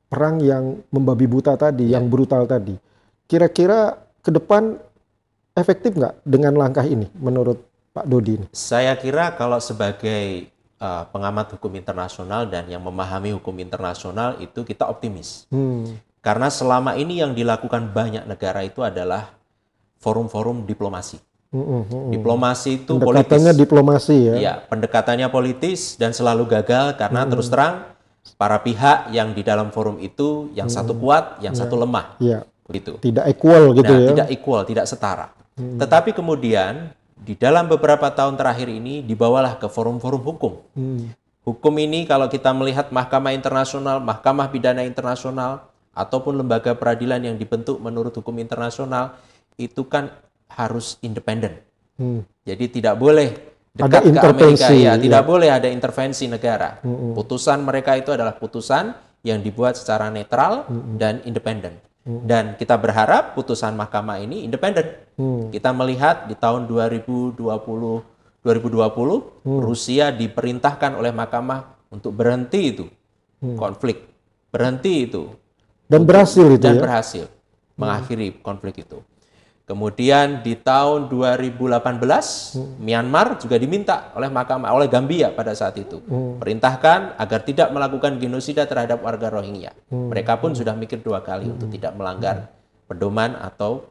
perang 0.06 0.38
yang 0.44 0.84
membabi 0.94 1.26
buta 1.26 1.58
tadi, 1.58 1.90
Ya. 1.90 1.98
yang 1.98 2.12
brutal 2.12 2.46
tadi. 2.46 2.78
Kira-kira 3.26 3.98
ke 4.22 4.30
depan 4.30 4.78
efektif 5.56 5.96
nggak 5.98 6.22
dengan 6.24 6.54
langkah 6.56 6.86
ini 6.86 7.08
menurut 7.18 7.58
Pak 7.92 8.06
Dodi 8.08 8.40
ini? 8.40 8.48
Saya 8.54 8.94
kira 9.00 9.34
kalau 9.36 9.58
sebagai 9.60 10.52
uh, 10.78 11.04
pengamat 11.10 11.56
hukum 11.58 11.72
internasional 11.76 12.48
dan 12.48 12.68
yang 12.68 12.84
memahami 12.84 13.34
hukum 13.36 13.56
internasional 13.60 14.38
itu 14.44 14.62
kita 14.64 14.88
optimis. 14.88 15.48
Hmm, 15.52 15.96
Karena 16.22 16.54
selama 16.54 16.94
ini 16.94 17.18
yang 17.18 17.34
dilakukan 17.34 17.90
banyak 17.90 18.30
negara 18.30 18.62
itu 18.62 18.86
adalah 18.86 19.34
forum-forum 19.98 20.70
diplomasi. 20.70 21.18
hmm, 21.52 21.60
hmm, 21.66 21.84
hmm. 21.90 22.10
Diplomasi 22.16 22.70
itu 22.86 22.96
politis. 22.96 23.28
Pendekatannya 23.28 23.54
diplomasi 23.58 24.16
ya. 24.24 24.36
Iya, 24.40 24.54
pendekatannya 24.70 25.28
politis 25.28 26.00
dan 26.00 26.16
selalu 26.16 26.48
gagal 26.48 26.96
karena 26.96 27.26
Hmm. 27.26 27.32
terus 27.34 27.52
terang 27.52 27.92
para 28.38 28.62
pihak 28.62 29.12
yang 29.12 29.34
di 29.34 29.42
dalam 29.44 29.74
forum 29.74 29.98
itu 30.00 30.48
yang 30.56 30.70
satu 30.72 30.94
kuat, 30.96 31.42
yang 31.44 31.52
satu 31.58 31.76
lemah. 31.76 32.16
Iya, 32.22 32.46
Begitu. 32.70 33.02
tidak 33.04 33.26
equal 33.28 33.74
gitu 33.76 33.92
nah, 33.92 34.00
ya. 34.00 34.10
tidak 34.16 34.28
equal, 34.32 34.62
tidak 34.64 34.86
setara. 34.88 35.28
Tetapi 35.58 36.16
kemudian 36.16 36.94
di 37.20 37.36
dalam 37.36 37.68
beberapa 37.68 38.08
tahun 38.10 38.40
terakhir 38.40 38.72
ini 38.72 39.04
dibawalah 39.04 39.60
ke 39.60 39.68
forum-forum 39.68 40.22
hukum. 40.24 40.54
Hmm, 40.78 41.12
Hukum 41.42 41.74
ini 41.82 42.06
kalau 42.06 42.30
kita 42.30 42.54
melihat 42.54 42.94
Mahkamah 42.94 43.34
Internasional, 43.34 43.98
Mahkamah 43.98 44.54
Pidana 44.54 44.86
Internasional, 44.86 45.71
ataupun 45.92 46.40
lembaga 46.40 46.76
peradilan 46.76 47.20
yang 47.24 47.36
dibentuk 47.36 47.80
menurut 47.84 48.16
hukum 48.16 48.36
internasional, 48.40 49.20
itu 49.60 49.84
kan 49.88 50.12
harus 50.52 51.00
independen. 51.04 51.60
hmm. 52.00 52.24
Jadi 52.48 52.82
tidak 52.82 52.96
boleh 53.00 53.30
Ada 53.72 53.88
dekat 53.88 54.02
ke 54.02 54.08
Amerika, 54.08 54.12
intervensi, 54.12 54.76
ya, 54.84 54.94
ya. 54.96 55.00
tidak 55.00 55.24
boleh 55.24 55.50
ada 55.52 55.68
intervensi 55.72 56.26
negara. 56.28 56.70
Putusan 57.16 57.64
mereka 57.64 57.96
itu 57.96 58.12
adalah 58.12 58.36
putusan 58.36 58.92
yang 59.24 59.40
dibuat 59.40 59.80
secara 59.80 60.12
netral 60.12 60.68
dan 61.00 61.24
independen. 61.24 61.80
Dan 62.02 62.58
kita 62.58 62.82
berharap 62.82 63.38
putusan 63.38 63.78
mahkamah 63.78 64.18
ini 64.20 64.44
independen. 64.44 64.98
Hmm. 65.16 65.54
Kita 65.54 65.70
melihat 65.72 66.26
di 66.26 66.34
tahun 66.36 66.66
2022 66.66 67.38
2020 68.42 69.46
Rusia 69.62 70.10
diperintahkan 70.10 70.98
oleh 70.98 71.14
mahkamah 71.14 71.78
untuk 71.94 72.18
berhenti 72.18 72.74
itu 72.74 72.86
konflik, 73.54 74.10
berhenti 74.50 75.06
itu 75.06 75.30
Dan 75.92 76.08
berhasil 76.08 76.48
itu 76.48 76.64
dan 76.64 76.80
ya. 76.80 76.82
berhasil 76.88 77.26
mengakhiri 77.76 78.40
konflik 78.40 78.88
itu. 78.88 79.04
Kemudian 79.68 80.44
di 80.44 80.60
tahun 80.60 81.08
2018 81.08 81.80
Myanmar 82.80 83.40
juga 83.40 83.56
diminta 83.56 84.12
oleh 84.20 84.28
mahkamah 84.28 84.68
oleh 84.76 84.92
Gambia 84.92 85.32
pada 85.32 85.56
saat 85.56 85.80
itu 85.80 86.04
perintahkan 86.44 87.16
agar 87.16 87.40
tidak 87.48 87.72
melakukan 87.72 88.20
genosida 88.20 88.68
terhadap 88.68 89.00
warga 89.00 89.32
Rohingya. 89.32 89.72
Mereka 89.88 90.44
pun 90.44 90.52
sudah 90.52 90.76
mikir 90.76 91.00
dua 91.00 91.24
kali 91.24 91.48
untuk 91.48 91.72
tidak 91.72 91.96
melanggar 91.96 92.52
pedoman 92.84 93.40
atau 93.40 93.88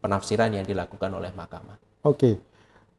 penafsiran 0.00 0.48
yang 0.48 0.64
dilakukan 0.64 1.12
oleh 1.12 1.28
mahkamah. 1.36 1.76
Oke. 2.08 2.40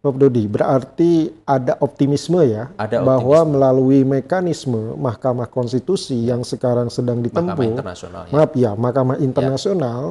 Prof. 0.04 0.20
Dodi, 0.20 0.52
berarti 0.52 1.32
ada 1.48 1.80
optimisme 1.80 2.44
ya 2.44 2.68
Ada 2.76 3.00
bahwa 3.00 3.48
melalui 3.48 4.04
mekanisme 4.04 5.00
Mahkamah 5.00 5.48
Konstitusi 5.48 6.28
yang 6.28 6.44
sekarang 6.44 6.92
sedang 6.92 7.24
Mahkamah 7.24 7.56
ditempuh, 7.56 7.63
internasional 7.72 8.22
ya. 8.28 8.32
maaf 8.36 8.52
ya, 8.52 8.72
Mahkamah 8.76 9.18
Internasional 9.18 10.02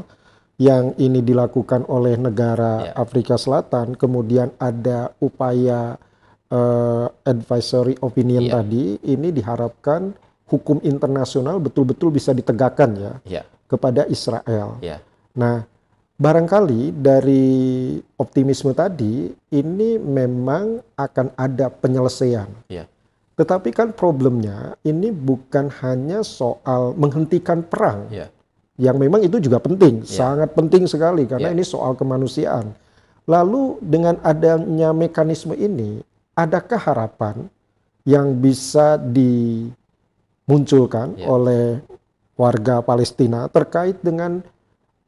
yang 0.57 0.97
ini 0.97 1.21
dilakukan 1.21 1.85
oleh 1.87 2.17
negara 2.17 2.89
Ya. 2.89 2.93
Afrika 2.97 3.37
Selatan, 3.37 3.93
kemudian 3.93 4.57
ada 4.57 5.13
upaya 5.21 6.01
eh, 6.49 7.07
advisory 7.29 7.93
opinion 8.01 8.49
Ya. 8.49 8.61
tadi, 8.61 8.97
ini 9.03 9.29
diharapkan 9.29 10.17
hukum 10.49 10.81
internasional 10.81 11.61
betul-betul 11.61 12.09
bisa 12.09 12.33
ditegakkan 12.33 12.97
ya 12.97 13.13
Ya, 13.29 13.43
kepada 13.69 14.09
Israel. 14.09 14.81
ya, 14.81 15.05
Nah, 15.33 15.69
barangkali 16.23 16.95
dari 17.03 17.99
optimisme 18.15 18.71
tadi 18.71 19.27
ini 19.51 19.99
memang 19.99 20.79
akan 20.95 21.35
ada 21.35 21.67
penyelesaian. 21.67 22.47
ya, 22.71 22.87
Tetapi 23.35 23.75
kan 23.75 23.91
problemnya 23.91 24.79
ini 24.87 25.11
bukan 25.11 25.67
hanya 25.83 26.23
soal 26.23 26.95
menghentikan 26.95 27.67
perang, 27.67 28.07
ya, 28.07 28.31
yang 28.79 29.03
memang 29.03 29.27
itu 29.27 29.43
juga 29.43 29.59
penting, 29.59 30.07
sangat 30.07 30.55
penting 30.55 30.87
sekali 30.87 31.27
karena 31.27 31.51
Ya. 31.51 31.55
ini 31.59 31.67
soal 31.67 31.99
kemanusiaan. 31.99 32.71
Lalu 33.27 33.83
dengan 33.83 34.23
adanya 34.23 34.95
mekanisme 34.95 35.59
ini, 35.59 36.07
adakah 36.39 36.79
harapan 36.79 37.51
yang 38.07 38.31
bisa 38.39 38.95
dimunculkan 40.47 41.19
Ya. 41.19 41.27
oleh 41.27 41.83
warga 42.39 42.79
Palestina 42.79 43.51
terkait 43.51 43.99
dengan 44.03 44.43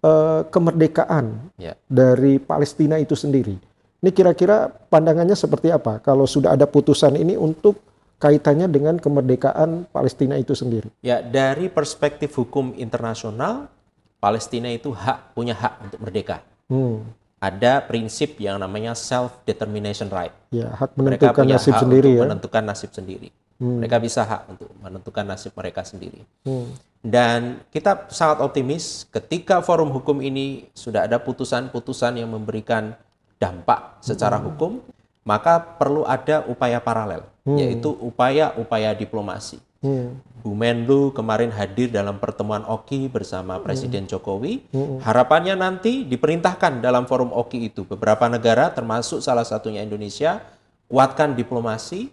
eh, 0.04 0.40
kemerdekaan 0.52 1.56
ya. 1.56 1.72
dari 1.88 2.36
Palestina 2.36 3.00
itu 3.00 3.16
sendiri? 3.16 3.56
Ini 4.04 4.12
kira-kira 4.12 4.68
pandangannya 4.68 5.32
seperti 5.32 5.72
apa 5.72 5.96
kalau 6.04 6.28
sudah 6.28 6.52
ada 6.52 6.68
putusan 6.68 7.16
ini 7.16 7.40
untuk 7.40 7.80
kaitannya 8.20 8.68
dengan 8.68 9.00
kemerdekaan 9.00 9.88
Palestina 9.88 10.36
itu 10.36 10.52
sendiri? 10.52 10.92
Ya, 11.00 11.24
dari 11.24 11.72
perspektif 11.72 12.36
hukum 12.36 12.76
internasional, 12.76 13.72
Palestina 14.20 14.68
itu 14.68 14.92
hak 14.92 15.32
punya 15.32 15.56
hak 15.56 15.88
untuk 15.88 15.98
merdeka. 16.04 16.44
Hmm. 16.68 17.04
Ada 17.40 17.84
prinsip 17.84 18.40
yang 18.40 18.56
namanya 18.56 18.96
self 18.96 19.40
determination 19.44 20.08
right. 20.08 20.32
Ya, 20.48 20.72
hak 20.72 20.96
Mereka 20.96 21.32
menentukan 21.32 21.44
punya 21.44 21.56
nasib 21.60 21.72
hak 21.72 21.82
sendiri 21.84 22.08
untuk 22.08 22.16
ya. 22.16 22.22
menentukan 22.24 22.62
nasib 22.64 22.90
sendiri. 22.92 23.28
Mereka 23.64 23.96
bisa 24.02 24.20
hak 24.26 24.42
untuk 24.50 24.68
menentukan 24.84 25.24
nasib 25.24 25.52
mereka 25.56 25.80
sendiri. 25.80 26.20
Hmm. 26.44 26.68
Dan 27.04 27.60
kita 27.68 28.08
sangat 28.08 28.40
optimis 28.40 29.04
ketika 29.12 29.60
forum 29.60 29.92
hukum 29.92 30.24
ini 30.24 30.72
sudah 30.72 31.04
ada 31.04 31.20
putusan-putusan 31.20 32.16
yang 32.16 32.32
memberikan 32.32 32.96
dampak 33.36 34.00
secara 34.00 34.40
hukum, 34.40 34.80
maka 35.28 35.60
perlu 35.60 36.08
ada 36.08 36.48
upaya 36.48 36.80
paralel, 36.80 37.28
yaitu 37.44 37.92
upaya-upaya 37.92 38.96
diplomasi. 38.96 39.60
Hmm. 39.84 40.16
Bu 40.40 40.56
Menlu 40.56 41.12
kemarin 41.12 41.52
hadir 41.52 41.92
dalam 41.92 42.16
pertemuan 42.16 42.64
OKI 42.64 43.12
bersama 43.12 43.60
Presiden 43.60 44.08
Jokowi. 44.08 44.64
Harapannya 45.04 45.56
nanti 45.56 46.08
diperintahkan 46.08 46.80
dalam 46.80 47.04
forum 47.04 47.32
OKI 47.32 47.72
itu 47.72 47.84
beberapa 47.84 48.28
negara 48.28 48.72
termasuk 48.72 49.20
salah 49.20 49.44
satunya 49.44 49.80
Indonesia 49.80 50.40
kuatkan 50.88 51.32
diplomasi 51.32 52.12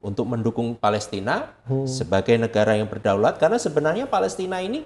untuk 0.00 0.28
mendukung 0.28 0.76
Palestina 0.76 1.50
sebagai 1.88 2.36
negara 2.36 2.76
yang 2.76 2.86
berdaulat 2.86 3.40
karena 3.40 3.56
sebenarnya 3.56 4.04
Palestina 4.06 4.60
ini 4.60 4.84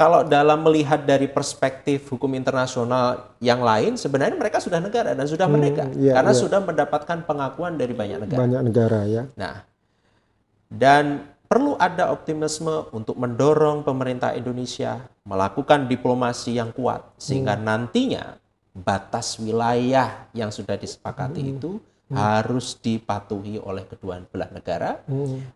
kalau 0.00 0.24
dalam 0.24 0.64
melihat 0.64 1.04
dari 1.04 1.28
perspektif 1.28 2.08
hukum 2.08 2.32
internasional 2.32 3.36
yang 3.36 3.60
lain 3.60 4.00
sebenarnya 4.00 4.32
mereka 4.32 4.56
sudah 4.56 4.80
negara 4.80 5.12
dan 5.12 5.28
sudah 5.28 5.44
merdeka 5.44 5.92
iya, 5.92 6.16
karena 6.16 6.32
iya. 6.32 6.40
sudah 6.40 6.60
mendapatkan 6.64 7.18
pengakuan 7.28 7.76
dari 7.76 7.92
banyak 7.92 8.18
negara. 8.24 8.40
Banyak 8.40 8.62
negara 8.64 9.00
ya. 9.04 9.28
Nah, 9.36 9.60
dan 10.72 11.28
perlu 11.44 11.76
ada 11.76 12.14
optimisme 12.14 12.88
untuk 12.96 13.18
mendorong 13.18 13.84
pemerintah 13.84 14.32
Indonesia 14.32 15.04
melakukan 15.26 15.84
diplomasi 15.84 16.56
yang 16.56 16.72
kuat 16.72 17.04
sehingga 17.20 17.58
nantinya 17.60 18.40
batas 18.72 19.36
wilayah 19.36 20.30
yang 20.32 20.48
sudah 20.48 20.80
disepakati 20.80 21.58
itu 21.58 21.76
harus 22.10 22.74
dipatuhi 22.82 23.62
oleh 23.62 23.86
kedua 23.86 24.18
belah 24.26 24.50
negara 24.50 24.98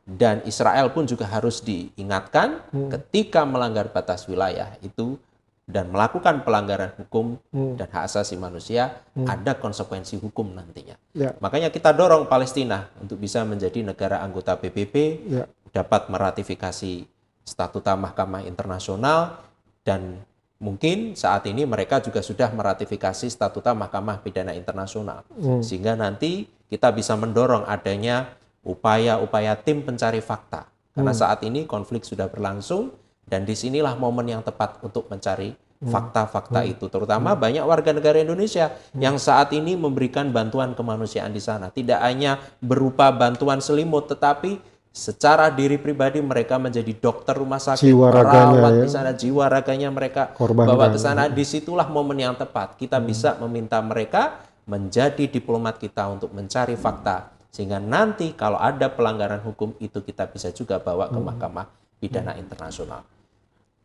dan 0.07 0.39
Israel 0.47 0.95
pun 0.95 1.03
juga 1.03 1.27
harus 1.27 1.59
diingatkan 1.61 2.63
ketika 2.95 3.43
melanggar 3.43 3.91
batas 3.91 4.31
wilayah 4.31 4.71
itu 4.81 5.19
dan 5.65 5.89
melakukan 5.89 6.45
pelanggaran 6.45 6.93
hukum 7.01 7.41
dan 7.51 7.89
hak 7.89 8.05
asasi 8.07 8.37
manusia 8.37 9.01
ada 9.25 9.57
konsekuensi 9.57 10.21
hukum 10.21 10.53
nantinya. 10.53 10.93
Ya. 11.17 11.33
Makanya 11.41 11.73
kita 11.73 11.97
dorong 11.97 12.29
Palestina 12.29 12.93
untuk 13.01 13.17
bisa 13.17 13.41
menjadi 13.49 13.81
negara 13.81 14.21
anggota 14.21 14.61
PBB, 14.61 14.95
Ya. 15.25 15.49
dapat 15.73 16.13
meratifikasi 16.13 17.09
statuta 17.49 17.97
Mahkamah 17.97 18.45
Internasional 18.45 19.41
dan 19.89 20.21
mungkin 20.63 21.19
saat 21.19 21.47
ini 21.51 21.67
mereka 21.67 21.99
juga 21.99 22.23
sudah 22.23 22.51
meratifikasi 22.55 23.27
statuta 23.31 23.75
Mahkamah 23.75 24.23
Pidana 24.23 24.55
Internasional. 24.55 25.27
Sehingga 25.61 25.99
nanti 25.99 26.47
kita 26.71 26.91
bisa 26.95 27.15
mendorong 27.19 27.67
adanya 27.67 28.35
upaya-upaya 28.65 29.55
tim 29.61 29.85
pencari 29.85 30.25
fakta. 30.25 30.67
Karena 30.95 31.11
saat 31.11 31.43
ini 31.43 31.67
konflik 31.67 32.07
sudah 32.07 32.31
berlangsung 32.31 32.95
dan 33.27 33.43
di 33.43 33.59
sinilah 33.59 33.99
momen 33.99 34.31
yang 34.31 34.43
tepat 34.47 34.79
untuk 34.81 35.11
mencari 35.11 35.55
fakta-fakta 35.85 36.65
itu. 36.65 36.89
Terutama 36.89 37.37
banyak 37.37 37.65
warga 37.65 37.93
negara 37.93 38.17
Indonesia 38.21 38.73
yang 38.97 39.21
saat 39.21 39.53
ini 39.53 39.77
memberikan 39.77 40.33
bantuan 40.33 40.73
kemanusiaan 40.73 41.35
di 41.35 41.43
sana. 41.43 41.69
Tidak 41.69 42.01
hanya 42.01 42.41
berupa 42.65 43.13
bantuan 43.13 43.61
selimut, 43.61 44.09
tetapi 44.09 44.61
secara 44.95 45.51
diri 45.51 45.75
pribadi 45.75 46.23
mereka 46.23 46.55
menjadi 46.55 46.95
dokter 46.95 47.35
rumah 47.35 47.59
sakit, 47.59 47.83
Jiwa 47.83 48.15
raganya 48.15 48.47
perawat 48.55 48.73
ya. 48.79 48.83
di 48.87 48.91
sana, 48.95 49.11
jiwa 49.11 49.45
raganya 49.51 49.91
mereka 49.91 50.31
Korbankan. 50.39 50.71
bawa 50.71 50.87
ke 50.95 50.99
sana. 51.03 51.27
Di 51.27 51.43
situlah 51.43 51.91
momen 51.91 52.23
yang 52.23 52.39
tepat 52.39 52.79
kita 52.79 53.03
bisa 53.03 53.35
meminta 53.43 53.83
mereka 53.83 54.39
menjadi 54.71 55.27
diplomat 55.27 55.83
kita 55.83 56.07
untuk 56.09 56.31
mencari 56.31 56.79
fakta 56.79 57.35
sehingga 57.51 57.83
nanti 57.83 58.35
kalau 58.35 58.59
ada 58.59 58.91
pelanggaran 58.91 59.43
hukum 59.43 59.75
itu 59.83 60.03
kita 60.03 60.31
bisa 60.31 60.51
juga 60.51 60.79
bawa 60.79 61.11
ke 61.11 61.19
Mahkamah 61.19 61.67
Pidana 62.03 62.35
Internasional. 62.39 63.03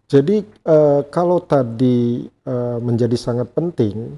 Jadi 0.10 0.41
eh, 0.45 1.02
kalau 1.13 1.38
tadi 1.41 2.26
eh, 2.26 2.78
menjadi 2.82 3.13
sangat 3.13 3.54
penting 3.54 4.17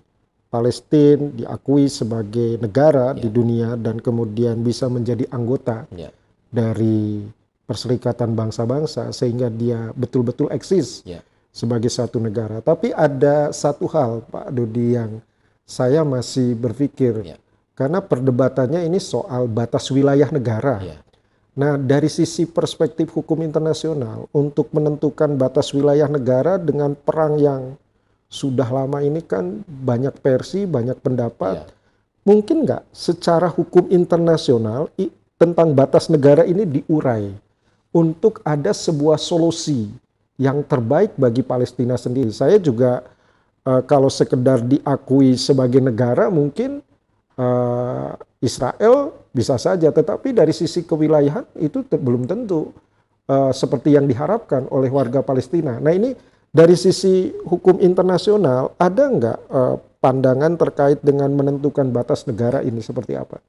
Palestina 0.51 1.31
diakui 1.31 1.87
sebagai 1.87 2.59
negara 2.59 3.11
di 3.15 3.27
dunia 3.31 3.79
dan 3.79 3.99
kemudian 4.03 4.59
bisa 4.59 4.87
menjadi 4.91 5.23
anggota 5.31 5.87
Ya, 5.95 6.11
dari 6.51 7.25
Perserikatan 7.65 8.35
Bangsa-Bangsa 8.35 9.15
sehingga 9.15 9.47
dia 9.47 9.95
betul-betul 9.95 10.51
eksis 10.51 11.07
ya, 11.07 11.23
sebagai 11.55 11.87
satu 11.87 12.19
negara. 12.19 12.59
Tapi 12.59 12.91
ada 12.91 13.55
satu 13.55 13.87
hal 13.87 14.27
Pak 14.27 14.51
Dodi 14.51 14.99
yang 14.99 15.23
saya 15.63 16.03
masih 16.03 16.51
berpikir 16.59 17.23
ya, 17.23 17.39
karena 17.79 18.03
perdebatannya 18.03 18.83
ini 18.83 18.99
soal 18.99 19.47
batas 19.47 19.87
wilayah 19.87 20.27
negara. 20.27 20.83
ya, 20.83 20.99
Nah, 21.51 21.75
dari 21.75 22.07
sisi 22.07 22.47
perspektif 22.47 23.11
hukum 23.11 23.43
internasional, 23.43 24.31
untuk 24.31 24.71
menentukan 24.71 25.35
batas 25.35 25.75
wilayah 25.75 26.07
negara 26.07 26.55
dengan 26.55 26.95
perang 26.95 27.35
yang 27.35 27.75
sudah 28.31 28.67
lama 28.71 29.03
ini 29.03 29.19
kan 29.19 29.59
banyak 29.67 30.15
versi, 30.23 30.63
banyak 30.63 30.95
pendapat. 31.03 31.55
ya. 31.59 31.67
Mungkin 32.23 32.63
nggak 32.63 32.95
secara 32.95 33.51
hukum 33.51 33.91
internasional 33.91 34.87
tentang 35.41 35.73
batas 35.73 36.05
negara 36.05 36.45
ini 36.45 36.69
diurai 36.69 37.33
untuk 37.89 38.45
ada 38.45 38.69
sebuah 38.69 39.17
solusi 39.17 39.89
yang 40.37 40.61
terbaik 40.61 41.17
bagi 41.17 41.41
Palestina 41.41 41.97
sendiri. 41.97 42.29
Saya 42.29 42.61
juga 42.61 43.01
eh, 43.65 43.81
kalau 43.89 44.13
sekedar 44.13 44.61
diakui 44.61 45.33
sebagai 45.33 45.81
negara 45.81 46.29
mungkin 46.29 46.85
eh, 47.41 48.11
Israel 48.45 49.17
bisa 49.33 49.57
saja, 49.57 49.89
tetapi 49.89 50.29
dari 50.29 50.53
sisi 50.53 50.85
kewilayahan 50.85 51.49
itu 51.57 51.81
belum 51.89 52.29
tentu 52.29 52.69
eh, 53.25 53.51
seperti 53.51 53.97
yang 53.97 54.05
diharapkan 54.05 54.69
oleh 54.69 54.93
warga 54.93 55.25
Palestina. 55.25 55.81
Nah 55.81 55.89
ini 55.89 56.13
dari 56.53 56.77
sisi 56.77 57.33
hukum 57.49 57.81
internasional 57.81 58.77
ada 58.77 59.03
nggak 59.09 59.39
eh, 59.49 59.75
pandangan 59.97 60.53
terkait 60.53 61.01
dengan 61.01 61.33
menentukan 61.33 61.89
batas 61.89 62.29
negara 62.29 62.61
ini 62.61 62.81
seperti 62.81 63.17
apa? 63.17 63.41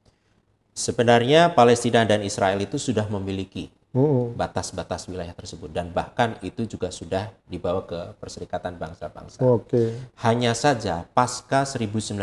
Sebenarnya 0.73 1.53
Palestina 1.53 2.01
dan 2.01 2.25
Israel 2.25 2.57
itu 2.57 2.81
sudah 2.81 3.05
memiliki 3.05 3.69
Mm-mm. 3.93 4.33
batas-batas 4.33 5.05
wilayah 5.05 5.37
tersebut 5.37 5.69
dan 5.69 5.93
bahkan 5.93 6.33
itu 6.41 6.65
juga 6.65 6.89
sudah 6.89 7.29
dibawa 7.45 7.85
ke 7.85 8.17
Perserikatan 8.17 8.81
Bangsa-Bangsa. 8.81 9.45
Oke. 9.45 9.93
Hanya 10.25 10.57
saja 10.57 11.05
pasca 11.13 11.61
1967 11.61 12.17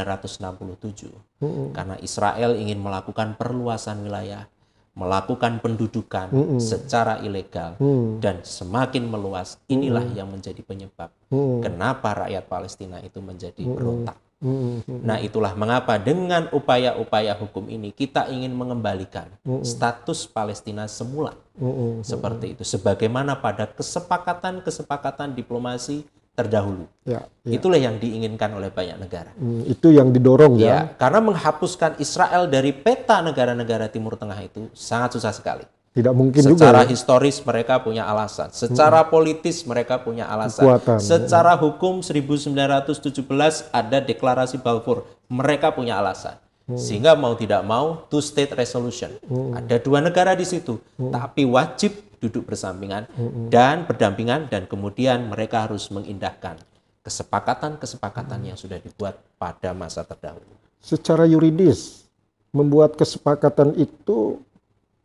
Mm-mm. 1.39 1.71
karena 1.71 1.95
Israel 2.03 2.59
ingin 2.59 2.83
melakukan 2.83 3.39
perluasan 3.39 4.03
wilayah, 4.03 4.51
melakukan 4.99 5.63
pendudukan 5.63 6.59
secara 6.59 7.23
ilegal 7.23 7.79
Mm. 7.79 8.19
dan 8.19 8.43
semakin 8.43 9.07
meluas, 9.07 9.63
inilah 9.71 10.03
yang 10.11 10.27
menjadi 10.27 10.59
penyebab 10.67 11.15
kenapa 11.63 12.27
rakyat 12.27 12.51
Palestina 12.51 12.99
itu 12.99 13.23
menjadi 13.23 13.63
berontak. 13.63 14.19
Mm-mm. 14.41 15.05
Nah, 15.05 15.21
itulah 15.21 15.53
mengapa 15.53 16.01
dengan 16.01 16.49
upaya-upaya 16.49 17.37
hukum 17.37 17.69
ini 17.69 17.93
kita 17.93 18.25
ingin 18.33 18.57
mengembalikan 18.57 19.29
status 19.61 20.25
Palestina 20.25 20.89
semula 20.89 21.37
Mm-mm. 21.61 22.01
seperti 22.01 22.57
itu 22.57 22.65
sebagaimana 22.65 23.37
pada 23.37 23.69
kesepakatan-kesepakatan 23.69 25.37
diplomasi 25.37 26.09
terdahulu. 26.33 26.89
Ya, 27.05 27.29
ya. 27.45 27.61
Itulah 27.61 27.77
yang 27.77 28.01
diinginkan 28.01 28.57
oleh 28.57 28.73
banyak 28.73 28.97
negara. 28.97 29.29
Mm, 29.37 29.69
itu 29.69 29.93
yang 29.93 30.09
didorong 30.09 30.57
ya. 30.57 30.65
Ya, 30.65 30.79
karena 30.97 31.21
menghapuskan 31.21 32.01
Israel 32.01 32.49
dari 32.49 32.73
peta 32.73 33.21
negara-negara 33.21 33.93
Timur 33.93 34.17
Tengah 34.17 34.41
itu 34.41 34.73
sangat 34.73 35.21
susah 35.21 35.37
sekali. 35.37 35.69
Tidak 35.91 36.15
mungkin 36.15 36.39
juga. 36.39 36.71
Secara 36.71 36.87
ya. 36.87 36.95
historis 36.95 37.43
mereka 37.43 37.83
punya 37.83 38.07
alasan, 38.07 38.55
secara 38.55 39.11
politis 39.11 39.67
mereka 39.67 39.99
punya 39.99 40.31
alasan, 40.31 40.63
Kekuatan. 40.63 40.99
secara 41.03 41.59
hukum 41.59 41.99
1917 41.99 43.27
ada 43.75 43.99
deklarasi 43.99 44.63
Balfour, 44.63 45.03
mereka 45.27 45.75
punya 45.75 45.99
alasan. 45.99 46.39
Sehingga 46.71 47.19
mau 47.19 47.35
tidak 47.35 47.67
mau 47.67 48.07
two 48.07 48.23
state 48.23 48.55
resolution. 48.55 49.11
Ada 49.59 49.83
dua 49.83 49.99
negara 49.99 50.39
di 50.39 50.47
situ, 50.47 50.79
tapi 51.11 51.43
wajib 51.43 51.99
duduk 52.23 52.47
bersampingan 52.47 53.11
dan 53.51 53.83
berdampingan 53.89 54.47
dan 54.47 54.71
kemudian 54.71 55.27
mereka 55.27 55.67
harus 55.67 55.91
mengindahkan 55.91 56.63
kesepakatan-kesepakatan 57.03 58.55
yang 58.55 58.55
sudah 58.55 58.79
dibuat 58.79 59.19
pada 59.41 59.73
masa 59.73 60.07
terdahulu. 60.07 60.55
Secara 60.79 61.27
yuridis 61.27 62.07
membuat 62.55 62.95
kesepakatan 62.95 63.75
itu 63.75 64.39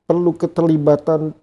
perlu 0.06 0.32
keterlibatan 0.38 1.34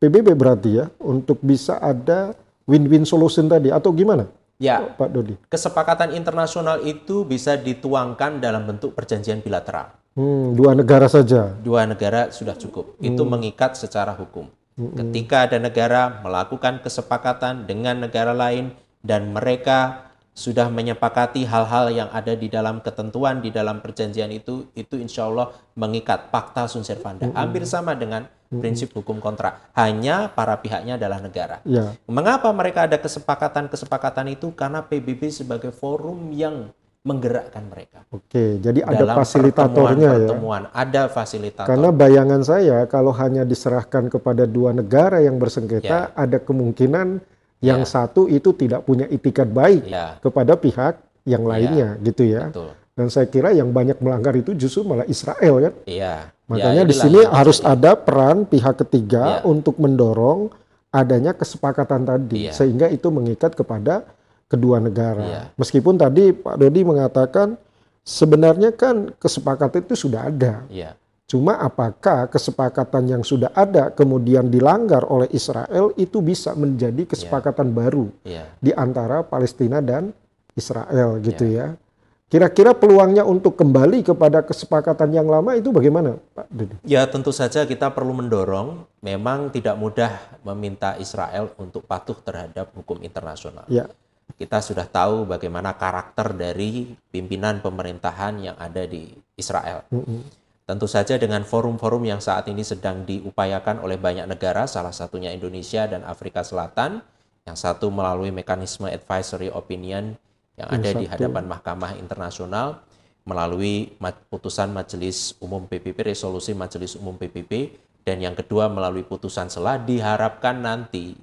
PBB 0.00 0.32
berarti 0.32 0.80
ya 0.80 0.88
untuk 1.00 1.40
bisa 1.44 1.76
ada 1.80 2.32
win-win 2.64 3.04
solution 3.04 3.46
tadi 3.48 3.68
atau 3.68 3.92
gimana 3.92 4.24
Ya, 4.60 4.92
Pak 4.92 5.08
Dodi? 5.08 5.40
kesepakatan 5.48 6.12
internasional 6.12 6.84
itu 6.84 7.24
bisa 7.24 7.56
dituangkan 7.56 8.44
dalam 8.44 8.68
bentuk 8.68 8.92
perjanjian 8.92 9.40
bilateral. 9.40 9.96
Hmm, 10.12 10.52
dua 10.52 10.76
negara 10.76 11.08
saja. 11.08 11.56
Dua 11.64 11.88
negara 11.88 12.28
sudah 12.28 12.52
cukup. 12.52 13.00
Itu 13.00 13.24
mengikat 13.24 13.80
secara 13.80 14.12
hukum. 14.12 14.52
Ketika 14.76 15.48
ada 15.48 15.56
negara 15.56 16.20
melakukan 16.20 16.84
kesepakatan 16.84 17.64
dengan 17.64 18.04
negara 18.04 18.36
lain 18.36 18.76
dan 19.00 19.32
mereka 19.32 20.09
sudah 20.30 20.70
menyepakati 20.70 21.44
hal-hal 21.44 21.90
yang 21.90 22.08
ada 22.14 22.32
di 22.32 22.48
dalam 22.48 22.80
ketentuan 22.80 23.42
di 23.42 23.50
dalam 23.50 23.82
perjanjian 23.82 24.30
itu, 24.30 24.70
itu 24.78 24.96
insya 24.96 25.26
Allah 25.28 25.52
mengikat 25.76 26.30
fakta 26.30 26.64
sunt 26.70 26.86
servanda. 26.86 27.28
Hampir 27.34 27.66
sama 27.66 27.92
dengan 27.98 28.24
prinsip 28.50 28.90
hukum 28.90 29.22
kontrak. 29.22 29.70
Hanya 29.78 30.26
para 30.32 30.58
pihaknya 30.58 30.98
adalah 30.98 31.22
negara. 31.22 31.62
Ya. 31.62 31.94
Mengapa 32.10 32.50
mereka 32.50 32.86
ada 32.88 32.98
kesepakatan-kesepakatan 32.98 34.34
itu? 34.34 34.50
Karena 34.54 34.82
PBB 34.82 35.30
sebagai 35.30 35.70
forum 35.70 36.34
yang 36.34 36.70
menggerakkan 37.00 37.64
mereka. 37.64 38.04
Oke, 38.12 38.60
jadi 38.60 38.84
ada 38.84 39.08
Dalam 39.08 39.16
fasilitatornya 39.16 40.04
ya. 40.04 40.12
pertemuan-pertemuan, 40.28 40.62
ada 40.68 41.02
fasilitator. 41.08 41.68
Karena 41.68 41.88
bayangan 41.96 42.42
saya 42.44 42.78
kalau 42.84 43.08
hanya 43.16 43.42
diserahkan 43.48 44.12
kepada 44.12 44.44
dua 44.44 44.76
negara 44.76 45.24
yang 45.24 45.40
bersengketa, 45.40 46.12
Ya. 46.12 46.12
ada 46.12 46.36
kemungkinan 46.36 47.24
yang 47.60 47.84
satu 47.84 48.24
itu 48.24 48.50
tidak 48.52 48.82
punya 48.82 49.04
itikat 49.06 49.46
baik 49.46 49.84
Ya, 49.84 50.16
kepada 50.18 50.56
pihak 50.56 50.96
yang 51.22 51.44
lainnya, 51.44 52.00
gitu 52.00 52.24
ya. 52.24 52.48
betul. 52.48 52.72
Dan 52.90 53.06
saya 53.08 53.24
kira 53.24 53.48
yang 53.50 53.70
banyak 53.70 53.96
melanggar 53.96 54.34
itu 54.34 54.52
justru 54.52 54.82
malah 54.82 55.04
Israel 55.04 55.54
kan. 55.62 55.74
Iya. 55.84 56.14
Makanya 56.44 56.82
Ya, 56.84 56.88
di 56.88 56.94
sini 56.94 57.20
harus 57.22 57.60
terjadi. 57.60 57.72
ada 57.78 57.90
peran 57.96 58.36
pihak 58.44 58.74
ketiga 58.78 59.24
Ya. 59.40 59.46
untuk 59.46 59.76
mendorong 59.76 60.52
adanya 60.90 61.32
kesepakatan 61.32 62.02
tadi, 62.02 62.48
Iya. 62.48 62.52
sehingga 62.52 62.88
itu 62.88 63.08
mengikat 63.08 63.54
kepada 63.54 64.04
kedua 64.46 64.82
negara. 64.82 65.22
Iya. 65.22 65.42
Meskipun 65.54 65.94
tadi 65.94 66.34
Pak 66.34 66.58
Dodi 66.58 66.82
mengatakan 66.82 67.54
sebenarnya 68.02 68.72
kan 68.72 69.12
kesepakatan 69.16 69.84
itu 69.84 69.94
sudah 69.96 70.26
ada. 70.26 70.64
Iya. 70.66 70.96
Cuma 71.30 71.54
apakah 71.62 72.26
kesepakatan 72.26 73.06
yang 73.06 73.22
sudah 73.22 73.54
ada 73.54 73.94
kemudian 73.94 74.50
dilanggar 74.50 75.06
oleh 75.06 75.30
Israel 75.30 75.94
itu 75.94 76.18
bisa 76.18 76.58
menjadi 76.58 77.06
kesepakatan 77.06 77.70
baru 77.70 78.10
Iya. 78.26 78.50
di 78.58 78.74
antara 78.74 79.22
Palestina 79.22 79.78
dan 79.78 80.10
Israel 80.58 81.22
gitu 81.22 81.46
ya. 81.46 81.78
Kira-kira 82.26 82.74
peluangnya 82.74 83.22
untuk 83.22 83.54
kembali 83.54 84.06
kepada 84.06 84.42
kesepakatan 84.42 85.10
yang 85.14 85.26
lama 85.26 85.54
itu 85.54 85.70
bagaimana, 85.70 86.14
Pak 86.34 86.46
Dodi? 86.50 86.74
Ya 86.82 87.06
tentu 87.06 87.30
saja 87.30 87.62
kita 87.62 87.90
perlu 87.94 88.10
mendorong. 88.14 88.86
Memang 88.98 89.50
tidak 89.50 89.74
mudah 89.74 90.10
meminta 90.42 90.94
Israel 90.98 91.50
untuk 91.58 91.86
patuh 91.86 92.14
terhadap 92.18 92.70
hukum 92.74 93.02
internasional. 93.02 93.66
Ya, 93.66 93.86
Kita 94.34 94.62
sudah 94.62 94.86
tahu 94.86 95.26
bagaimana 95.26 95.74
karakter 95.74 96.30
dari 96.34 96.94
pimpinan 97.10 97.58
pemerintahan 97.62 98.38
yang 98.38 98.54
ada 98.58 98.82
di 98.86 99.10
Israel. 99.34 99.86
mm-mm. 99.90 100.39
Tentu 100.70 100.86
saja 100.86 101.18
dengan 101.18 101.42
forum-forum 101.42 102.06
yang 102.06 102.22
saat 102.22 102.46
ini 102.46 102.62
sedang 102.62 103.02
diupayakan 103.02 103.82
oleh 103.82 103.98
banyak 103.98 104.30
negara, 104.30 104.70
salah 104.70 104.94
satunya 104.94 105.34
Indonesia 105.34 105.90
dan 105.90 106.06
Afrika 106.06 106.46
Selatan, 106.46 107.02
yang 107.42 107.58
satu 107.58 107.90
melalui 107.90 108.30
mekanisme 108.30 108.86
advisory 108.86 109.50
opinion 109.50 110.14
yang 110.54 110.70
Yang 110.70 110.78
ada 110.78 110.90
di 110.94 111.06
hadapan 111.10 111.50
Mahkamah 111.50 111.98
Internasional, 111.98 112.86
melalui 113.26 113.98
putusan 114.30 114.70
Majelis 114.70 115.34
Umum 115.42 115.66
PBB, 115.66 116.14
resolusi 116.14 116.54
Majelis 116.54 116.94
Umum 116.94 117.18
PBB, 117.18 117.74
dan 118.06 118.22
yang 118.22 118.38
kedua 118.38 118.70
melalui 118.70 119.02
putusan 119.02 119.50
selah 119.50 119.74
diharapkan 119.74 120.54
nanti 120.54 121.18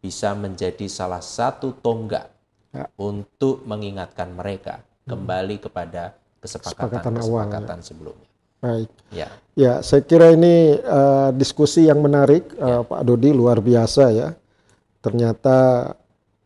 bisa 0.00 0.32
menjadi 0.32 0.88
salah 0.88 1.20
satu 1.20 1.76
tonggak 1.84 2.32
Ya. 2.76 2.92
untuk 3.00 3.64
mengingatkan 3.64 4.36
mereka 4.36 4.84
kembali 5.08 5.64
kepada 5.64 6.12
Kesepakatan 6.44 6.76
awal, 6.76 6.92
ya. 6.92 7.00
kesepakatan-kesepakatan 7.16 7.80
sebelumnya. 7.80 8.28
Baik. 8.66 8.90
Ya. 9.14 9.28
Ya, 9.56 9.80
saya 9.80 10.04
kira 10.04 10.36
ini 10.36 10.76
eh, 10.76 11.30
diskusi 11.32 11.88
yang 11.88 12.04
menarik, 12.04 12.50
eh, 12.52 12.82
Pak 12.84 13.02
Dodi, 13.06 13.32
luar 13.32 13.62
biasa 13.62 14.04
ya. 14.12 14.28
Ternyata 15.00 15.90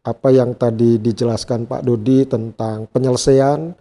apa 0.01 0.29
yang 0.31 0.55
tadi 0.55 0.97
dijelaskan 0.97 1.67
Pak 1.67 1.83
Dodi 1.83 2.23
tentang 2.25 2.87
penyelesaian 2.87 3.75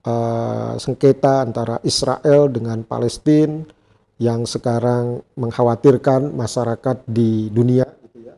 eh, 0.00 0.72
sengketa 0.80 1.44
antara 1.44 1.76
Israel 1.84 2.48
dengan 2.48 2.80
Palestina 2.82 3.60
yang 4.16 4.44
sekarang 4.44 5.20
mengkhawatirkan 5.36 6.32
masyarakat 6.32 7.04
di 7.04 7.48
dunia 7.48 7.84
gitu 8.04 8.32
ya. 8.32 8.36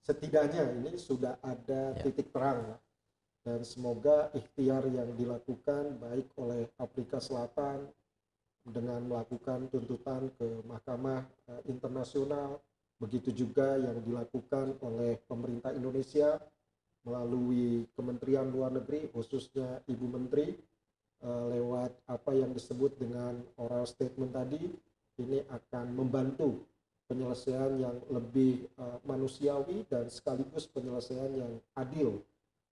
Setidaknya 0.00 0.64
ini 0.76 0.96
sudah 0.96 1.36
ada 1.40 1.92
Ya. 1.96 2.02
titik 2.04 2.32
terang 2.32 2.60
ya. 2.64 2.76
dan 3.40 3.64
semoga 3.64 4.28
ikhtiar 4.36 4.84
yang 4.92 5.08
dilakukan 5.16 5.96
baik 5.96 6.28
oleh 6.36 6.68
Afrika 6.76 7.16
Selatan 7.16 7.88
dengan 8.64 9.00
melakukan 9.08 9.68
tuntutan 9.72 10.28
ke 10.36 10.46
Mahkamah 10.68 11.24
eh, 11.48 11.62
Internasional 11.72 12.60
begitu 13.00 13.32
juga 13.32 13.80
yang 13.80 13.96
dilakukan 14.04 14.76
oleh 14.84 15.16
pemerintah 15.24 15.72
Indonesia 15.72 16.36
melalui 17.00 17.88
Kementerian 17.96 18.52
Luar 18.52 18.68
Negeri 18.76 19.08
khususnya 19.08 19.80
Ibu 19.88 20.06
Menteri 20.06 20.52
eh, 21.24 21.44
lewat 21.56 22.04
apa 22.12 22.36
yang 22.36 22.52
disebut 22.52 23.00
dengan 23.00 23.40
oral 23.56 23.88
statement 23.88 24.36
tadi 24.36 24.68
ini 25.20 25.40
akan 25.48 25.96
membantu 25.96 26.60
penyelesaian 27.10 27.74
yang 27.80 27.96
lebih 28.06 28.70
eh, 28.70 28.98
manusiawi 29.02 29.88
dan 29.88 30.06
sekaligus 30.06 30.70
penyelesaian 30.70 31.32
yang 31.34 31.52
adil. 31.74 32.22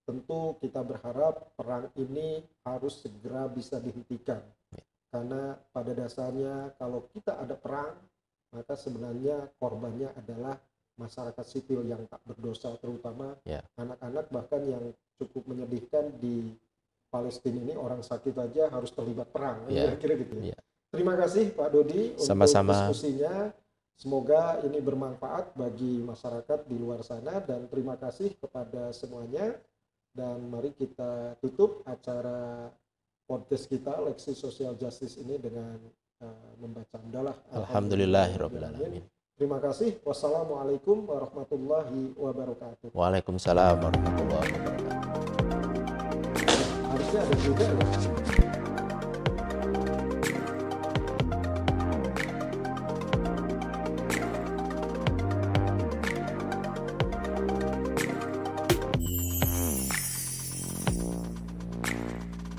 Tentu 0.07 0.57
kita 0.63 0.81
berharap 0.81 1.53
perang 1.53 1.91
ini 1.99 2.41
harus 2.65 3.03
segera 3.03 3.45
bisa 3.45 3.77
dihentikan. 3.77 4.41
Karena 5.09 5.57
pada 5.73 5.91
dasarnya 5.91 6.73
kalau 6.77 7.09
kita 7.09 7.33
ada 7.35 7.57
perang, 7.57 7.97
maka 8.49 8.73
sebenarnya 8.73 9.49
korbannya 9.57 10.09
adalah 10.13 10.57
masyarakat 10.95 11.45
sipil 11.45 11.81
yang 11.85 12.03
tak 12.05 12.19
berdosa 12.27 12.75
terutama 12.77 13.39
Ya. 13.41 13.63
anak-anak 13.75 14.25
bahkan 14.29 14.61
yang 14.61 14.83
cukup 15.15 15.47
menyedihkan 15.47 16.11
di 16.19 16.53
Palestina 17.09 17.57
ini 17.57 17.73
orang 17.73 18.03
sakit 18.03 18.35
aja 18.35 18.69
harus 18.69 18.91
terlibat 18.91 19.31
perang 19.31 19.63
Ya. 19.65 19.87
kira-kira 19.95 20.13
gitu 20.19 20.33
ya. 20.43 20.53
Ya. 20.53 20.59
Terima 20.89 21.13
kasih 21.15 21.53
Pak 21.53 21.69
Dodi 21.69 22.17
Sama-sama. 22.17 22.73
untuk 22.73 22.93
diskusinya. 22.93 23.53
Semoga 23.95 24.63
ini 24.63 24.79
bermanfaat 24.79 25.53
bagi 25.53 25.99
masyarakat 25.99 26.63
di 26.65 26.75
luar 26.79 27.03
sana 27.03 27.43
dan 27.43 27.67
terima 27.67 27.99
kasih 27.99 28.31
kepada 28.39 28.95
semuanya 28.95 29.59
dan 30.15 30.39
mari 30.47 30.71
kita 30.71 31.35
tutup 31.43 31.83
acara 31.83 32.71
podcast 33.29 33.69
kita 33.69 33.93
Leksi 34.01 34.33
Social 34.33 34.73
Justice 34.73 35.21
ini 35.21 35.37
dengan 35.37 35.77
uh, 36.25 36.57
membaca 36.57 36.97
adalah 36.97 37.37
Alhamdulillahirobbilalamin. 37.53 39.05
Terima 39.37 39.61
kasih. 39.61 40.01
Wassalamualaikum 40.01 41.05
warahmatullahi 41.05 42.17
wabarakatuh. 42.17 42.89
Waalaikumsalam 42.89 43.77
warahmatullahi 43.85 44.49
wabarakatuh. 44.49 44.97
Harusnya 46.89 47.19
ada 47.21 47.35
juga 47.45 47.65
ya. 47.69 48.48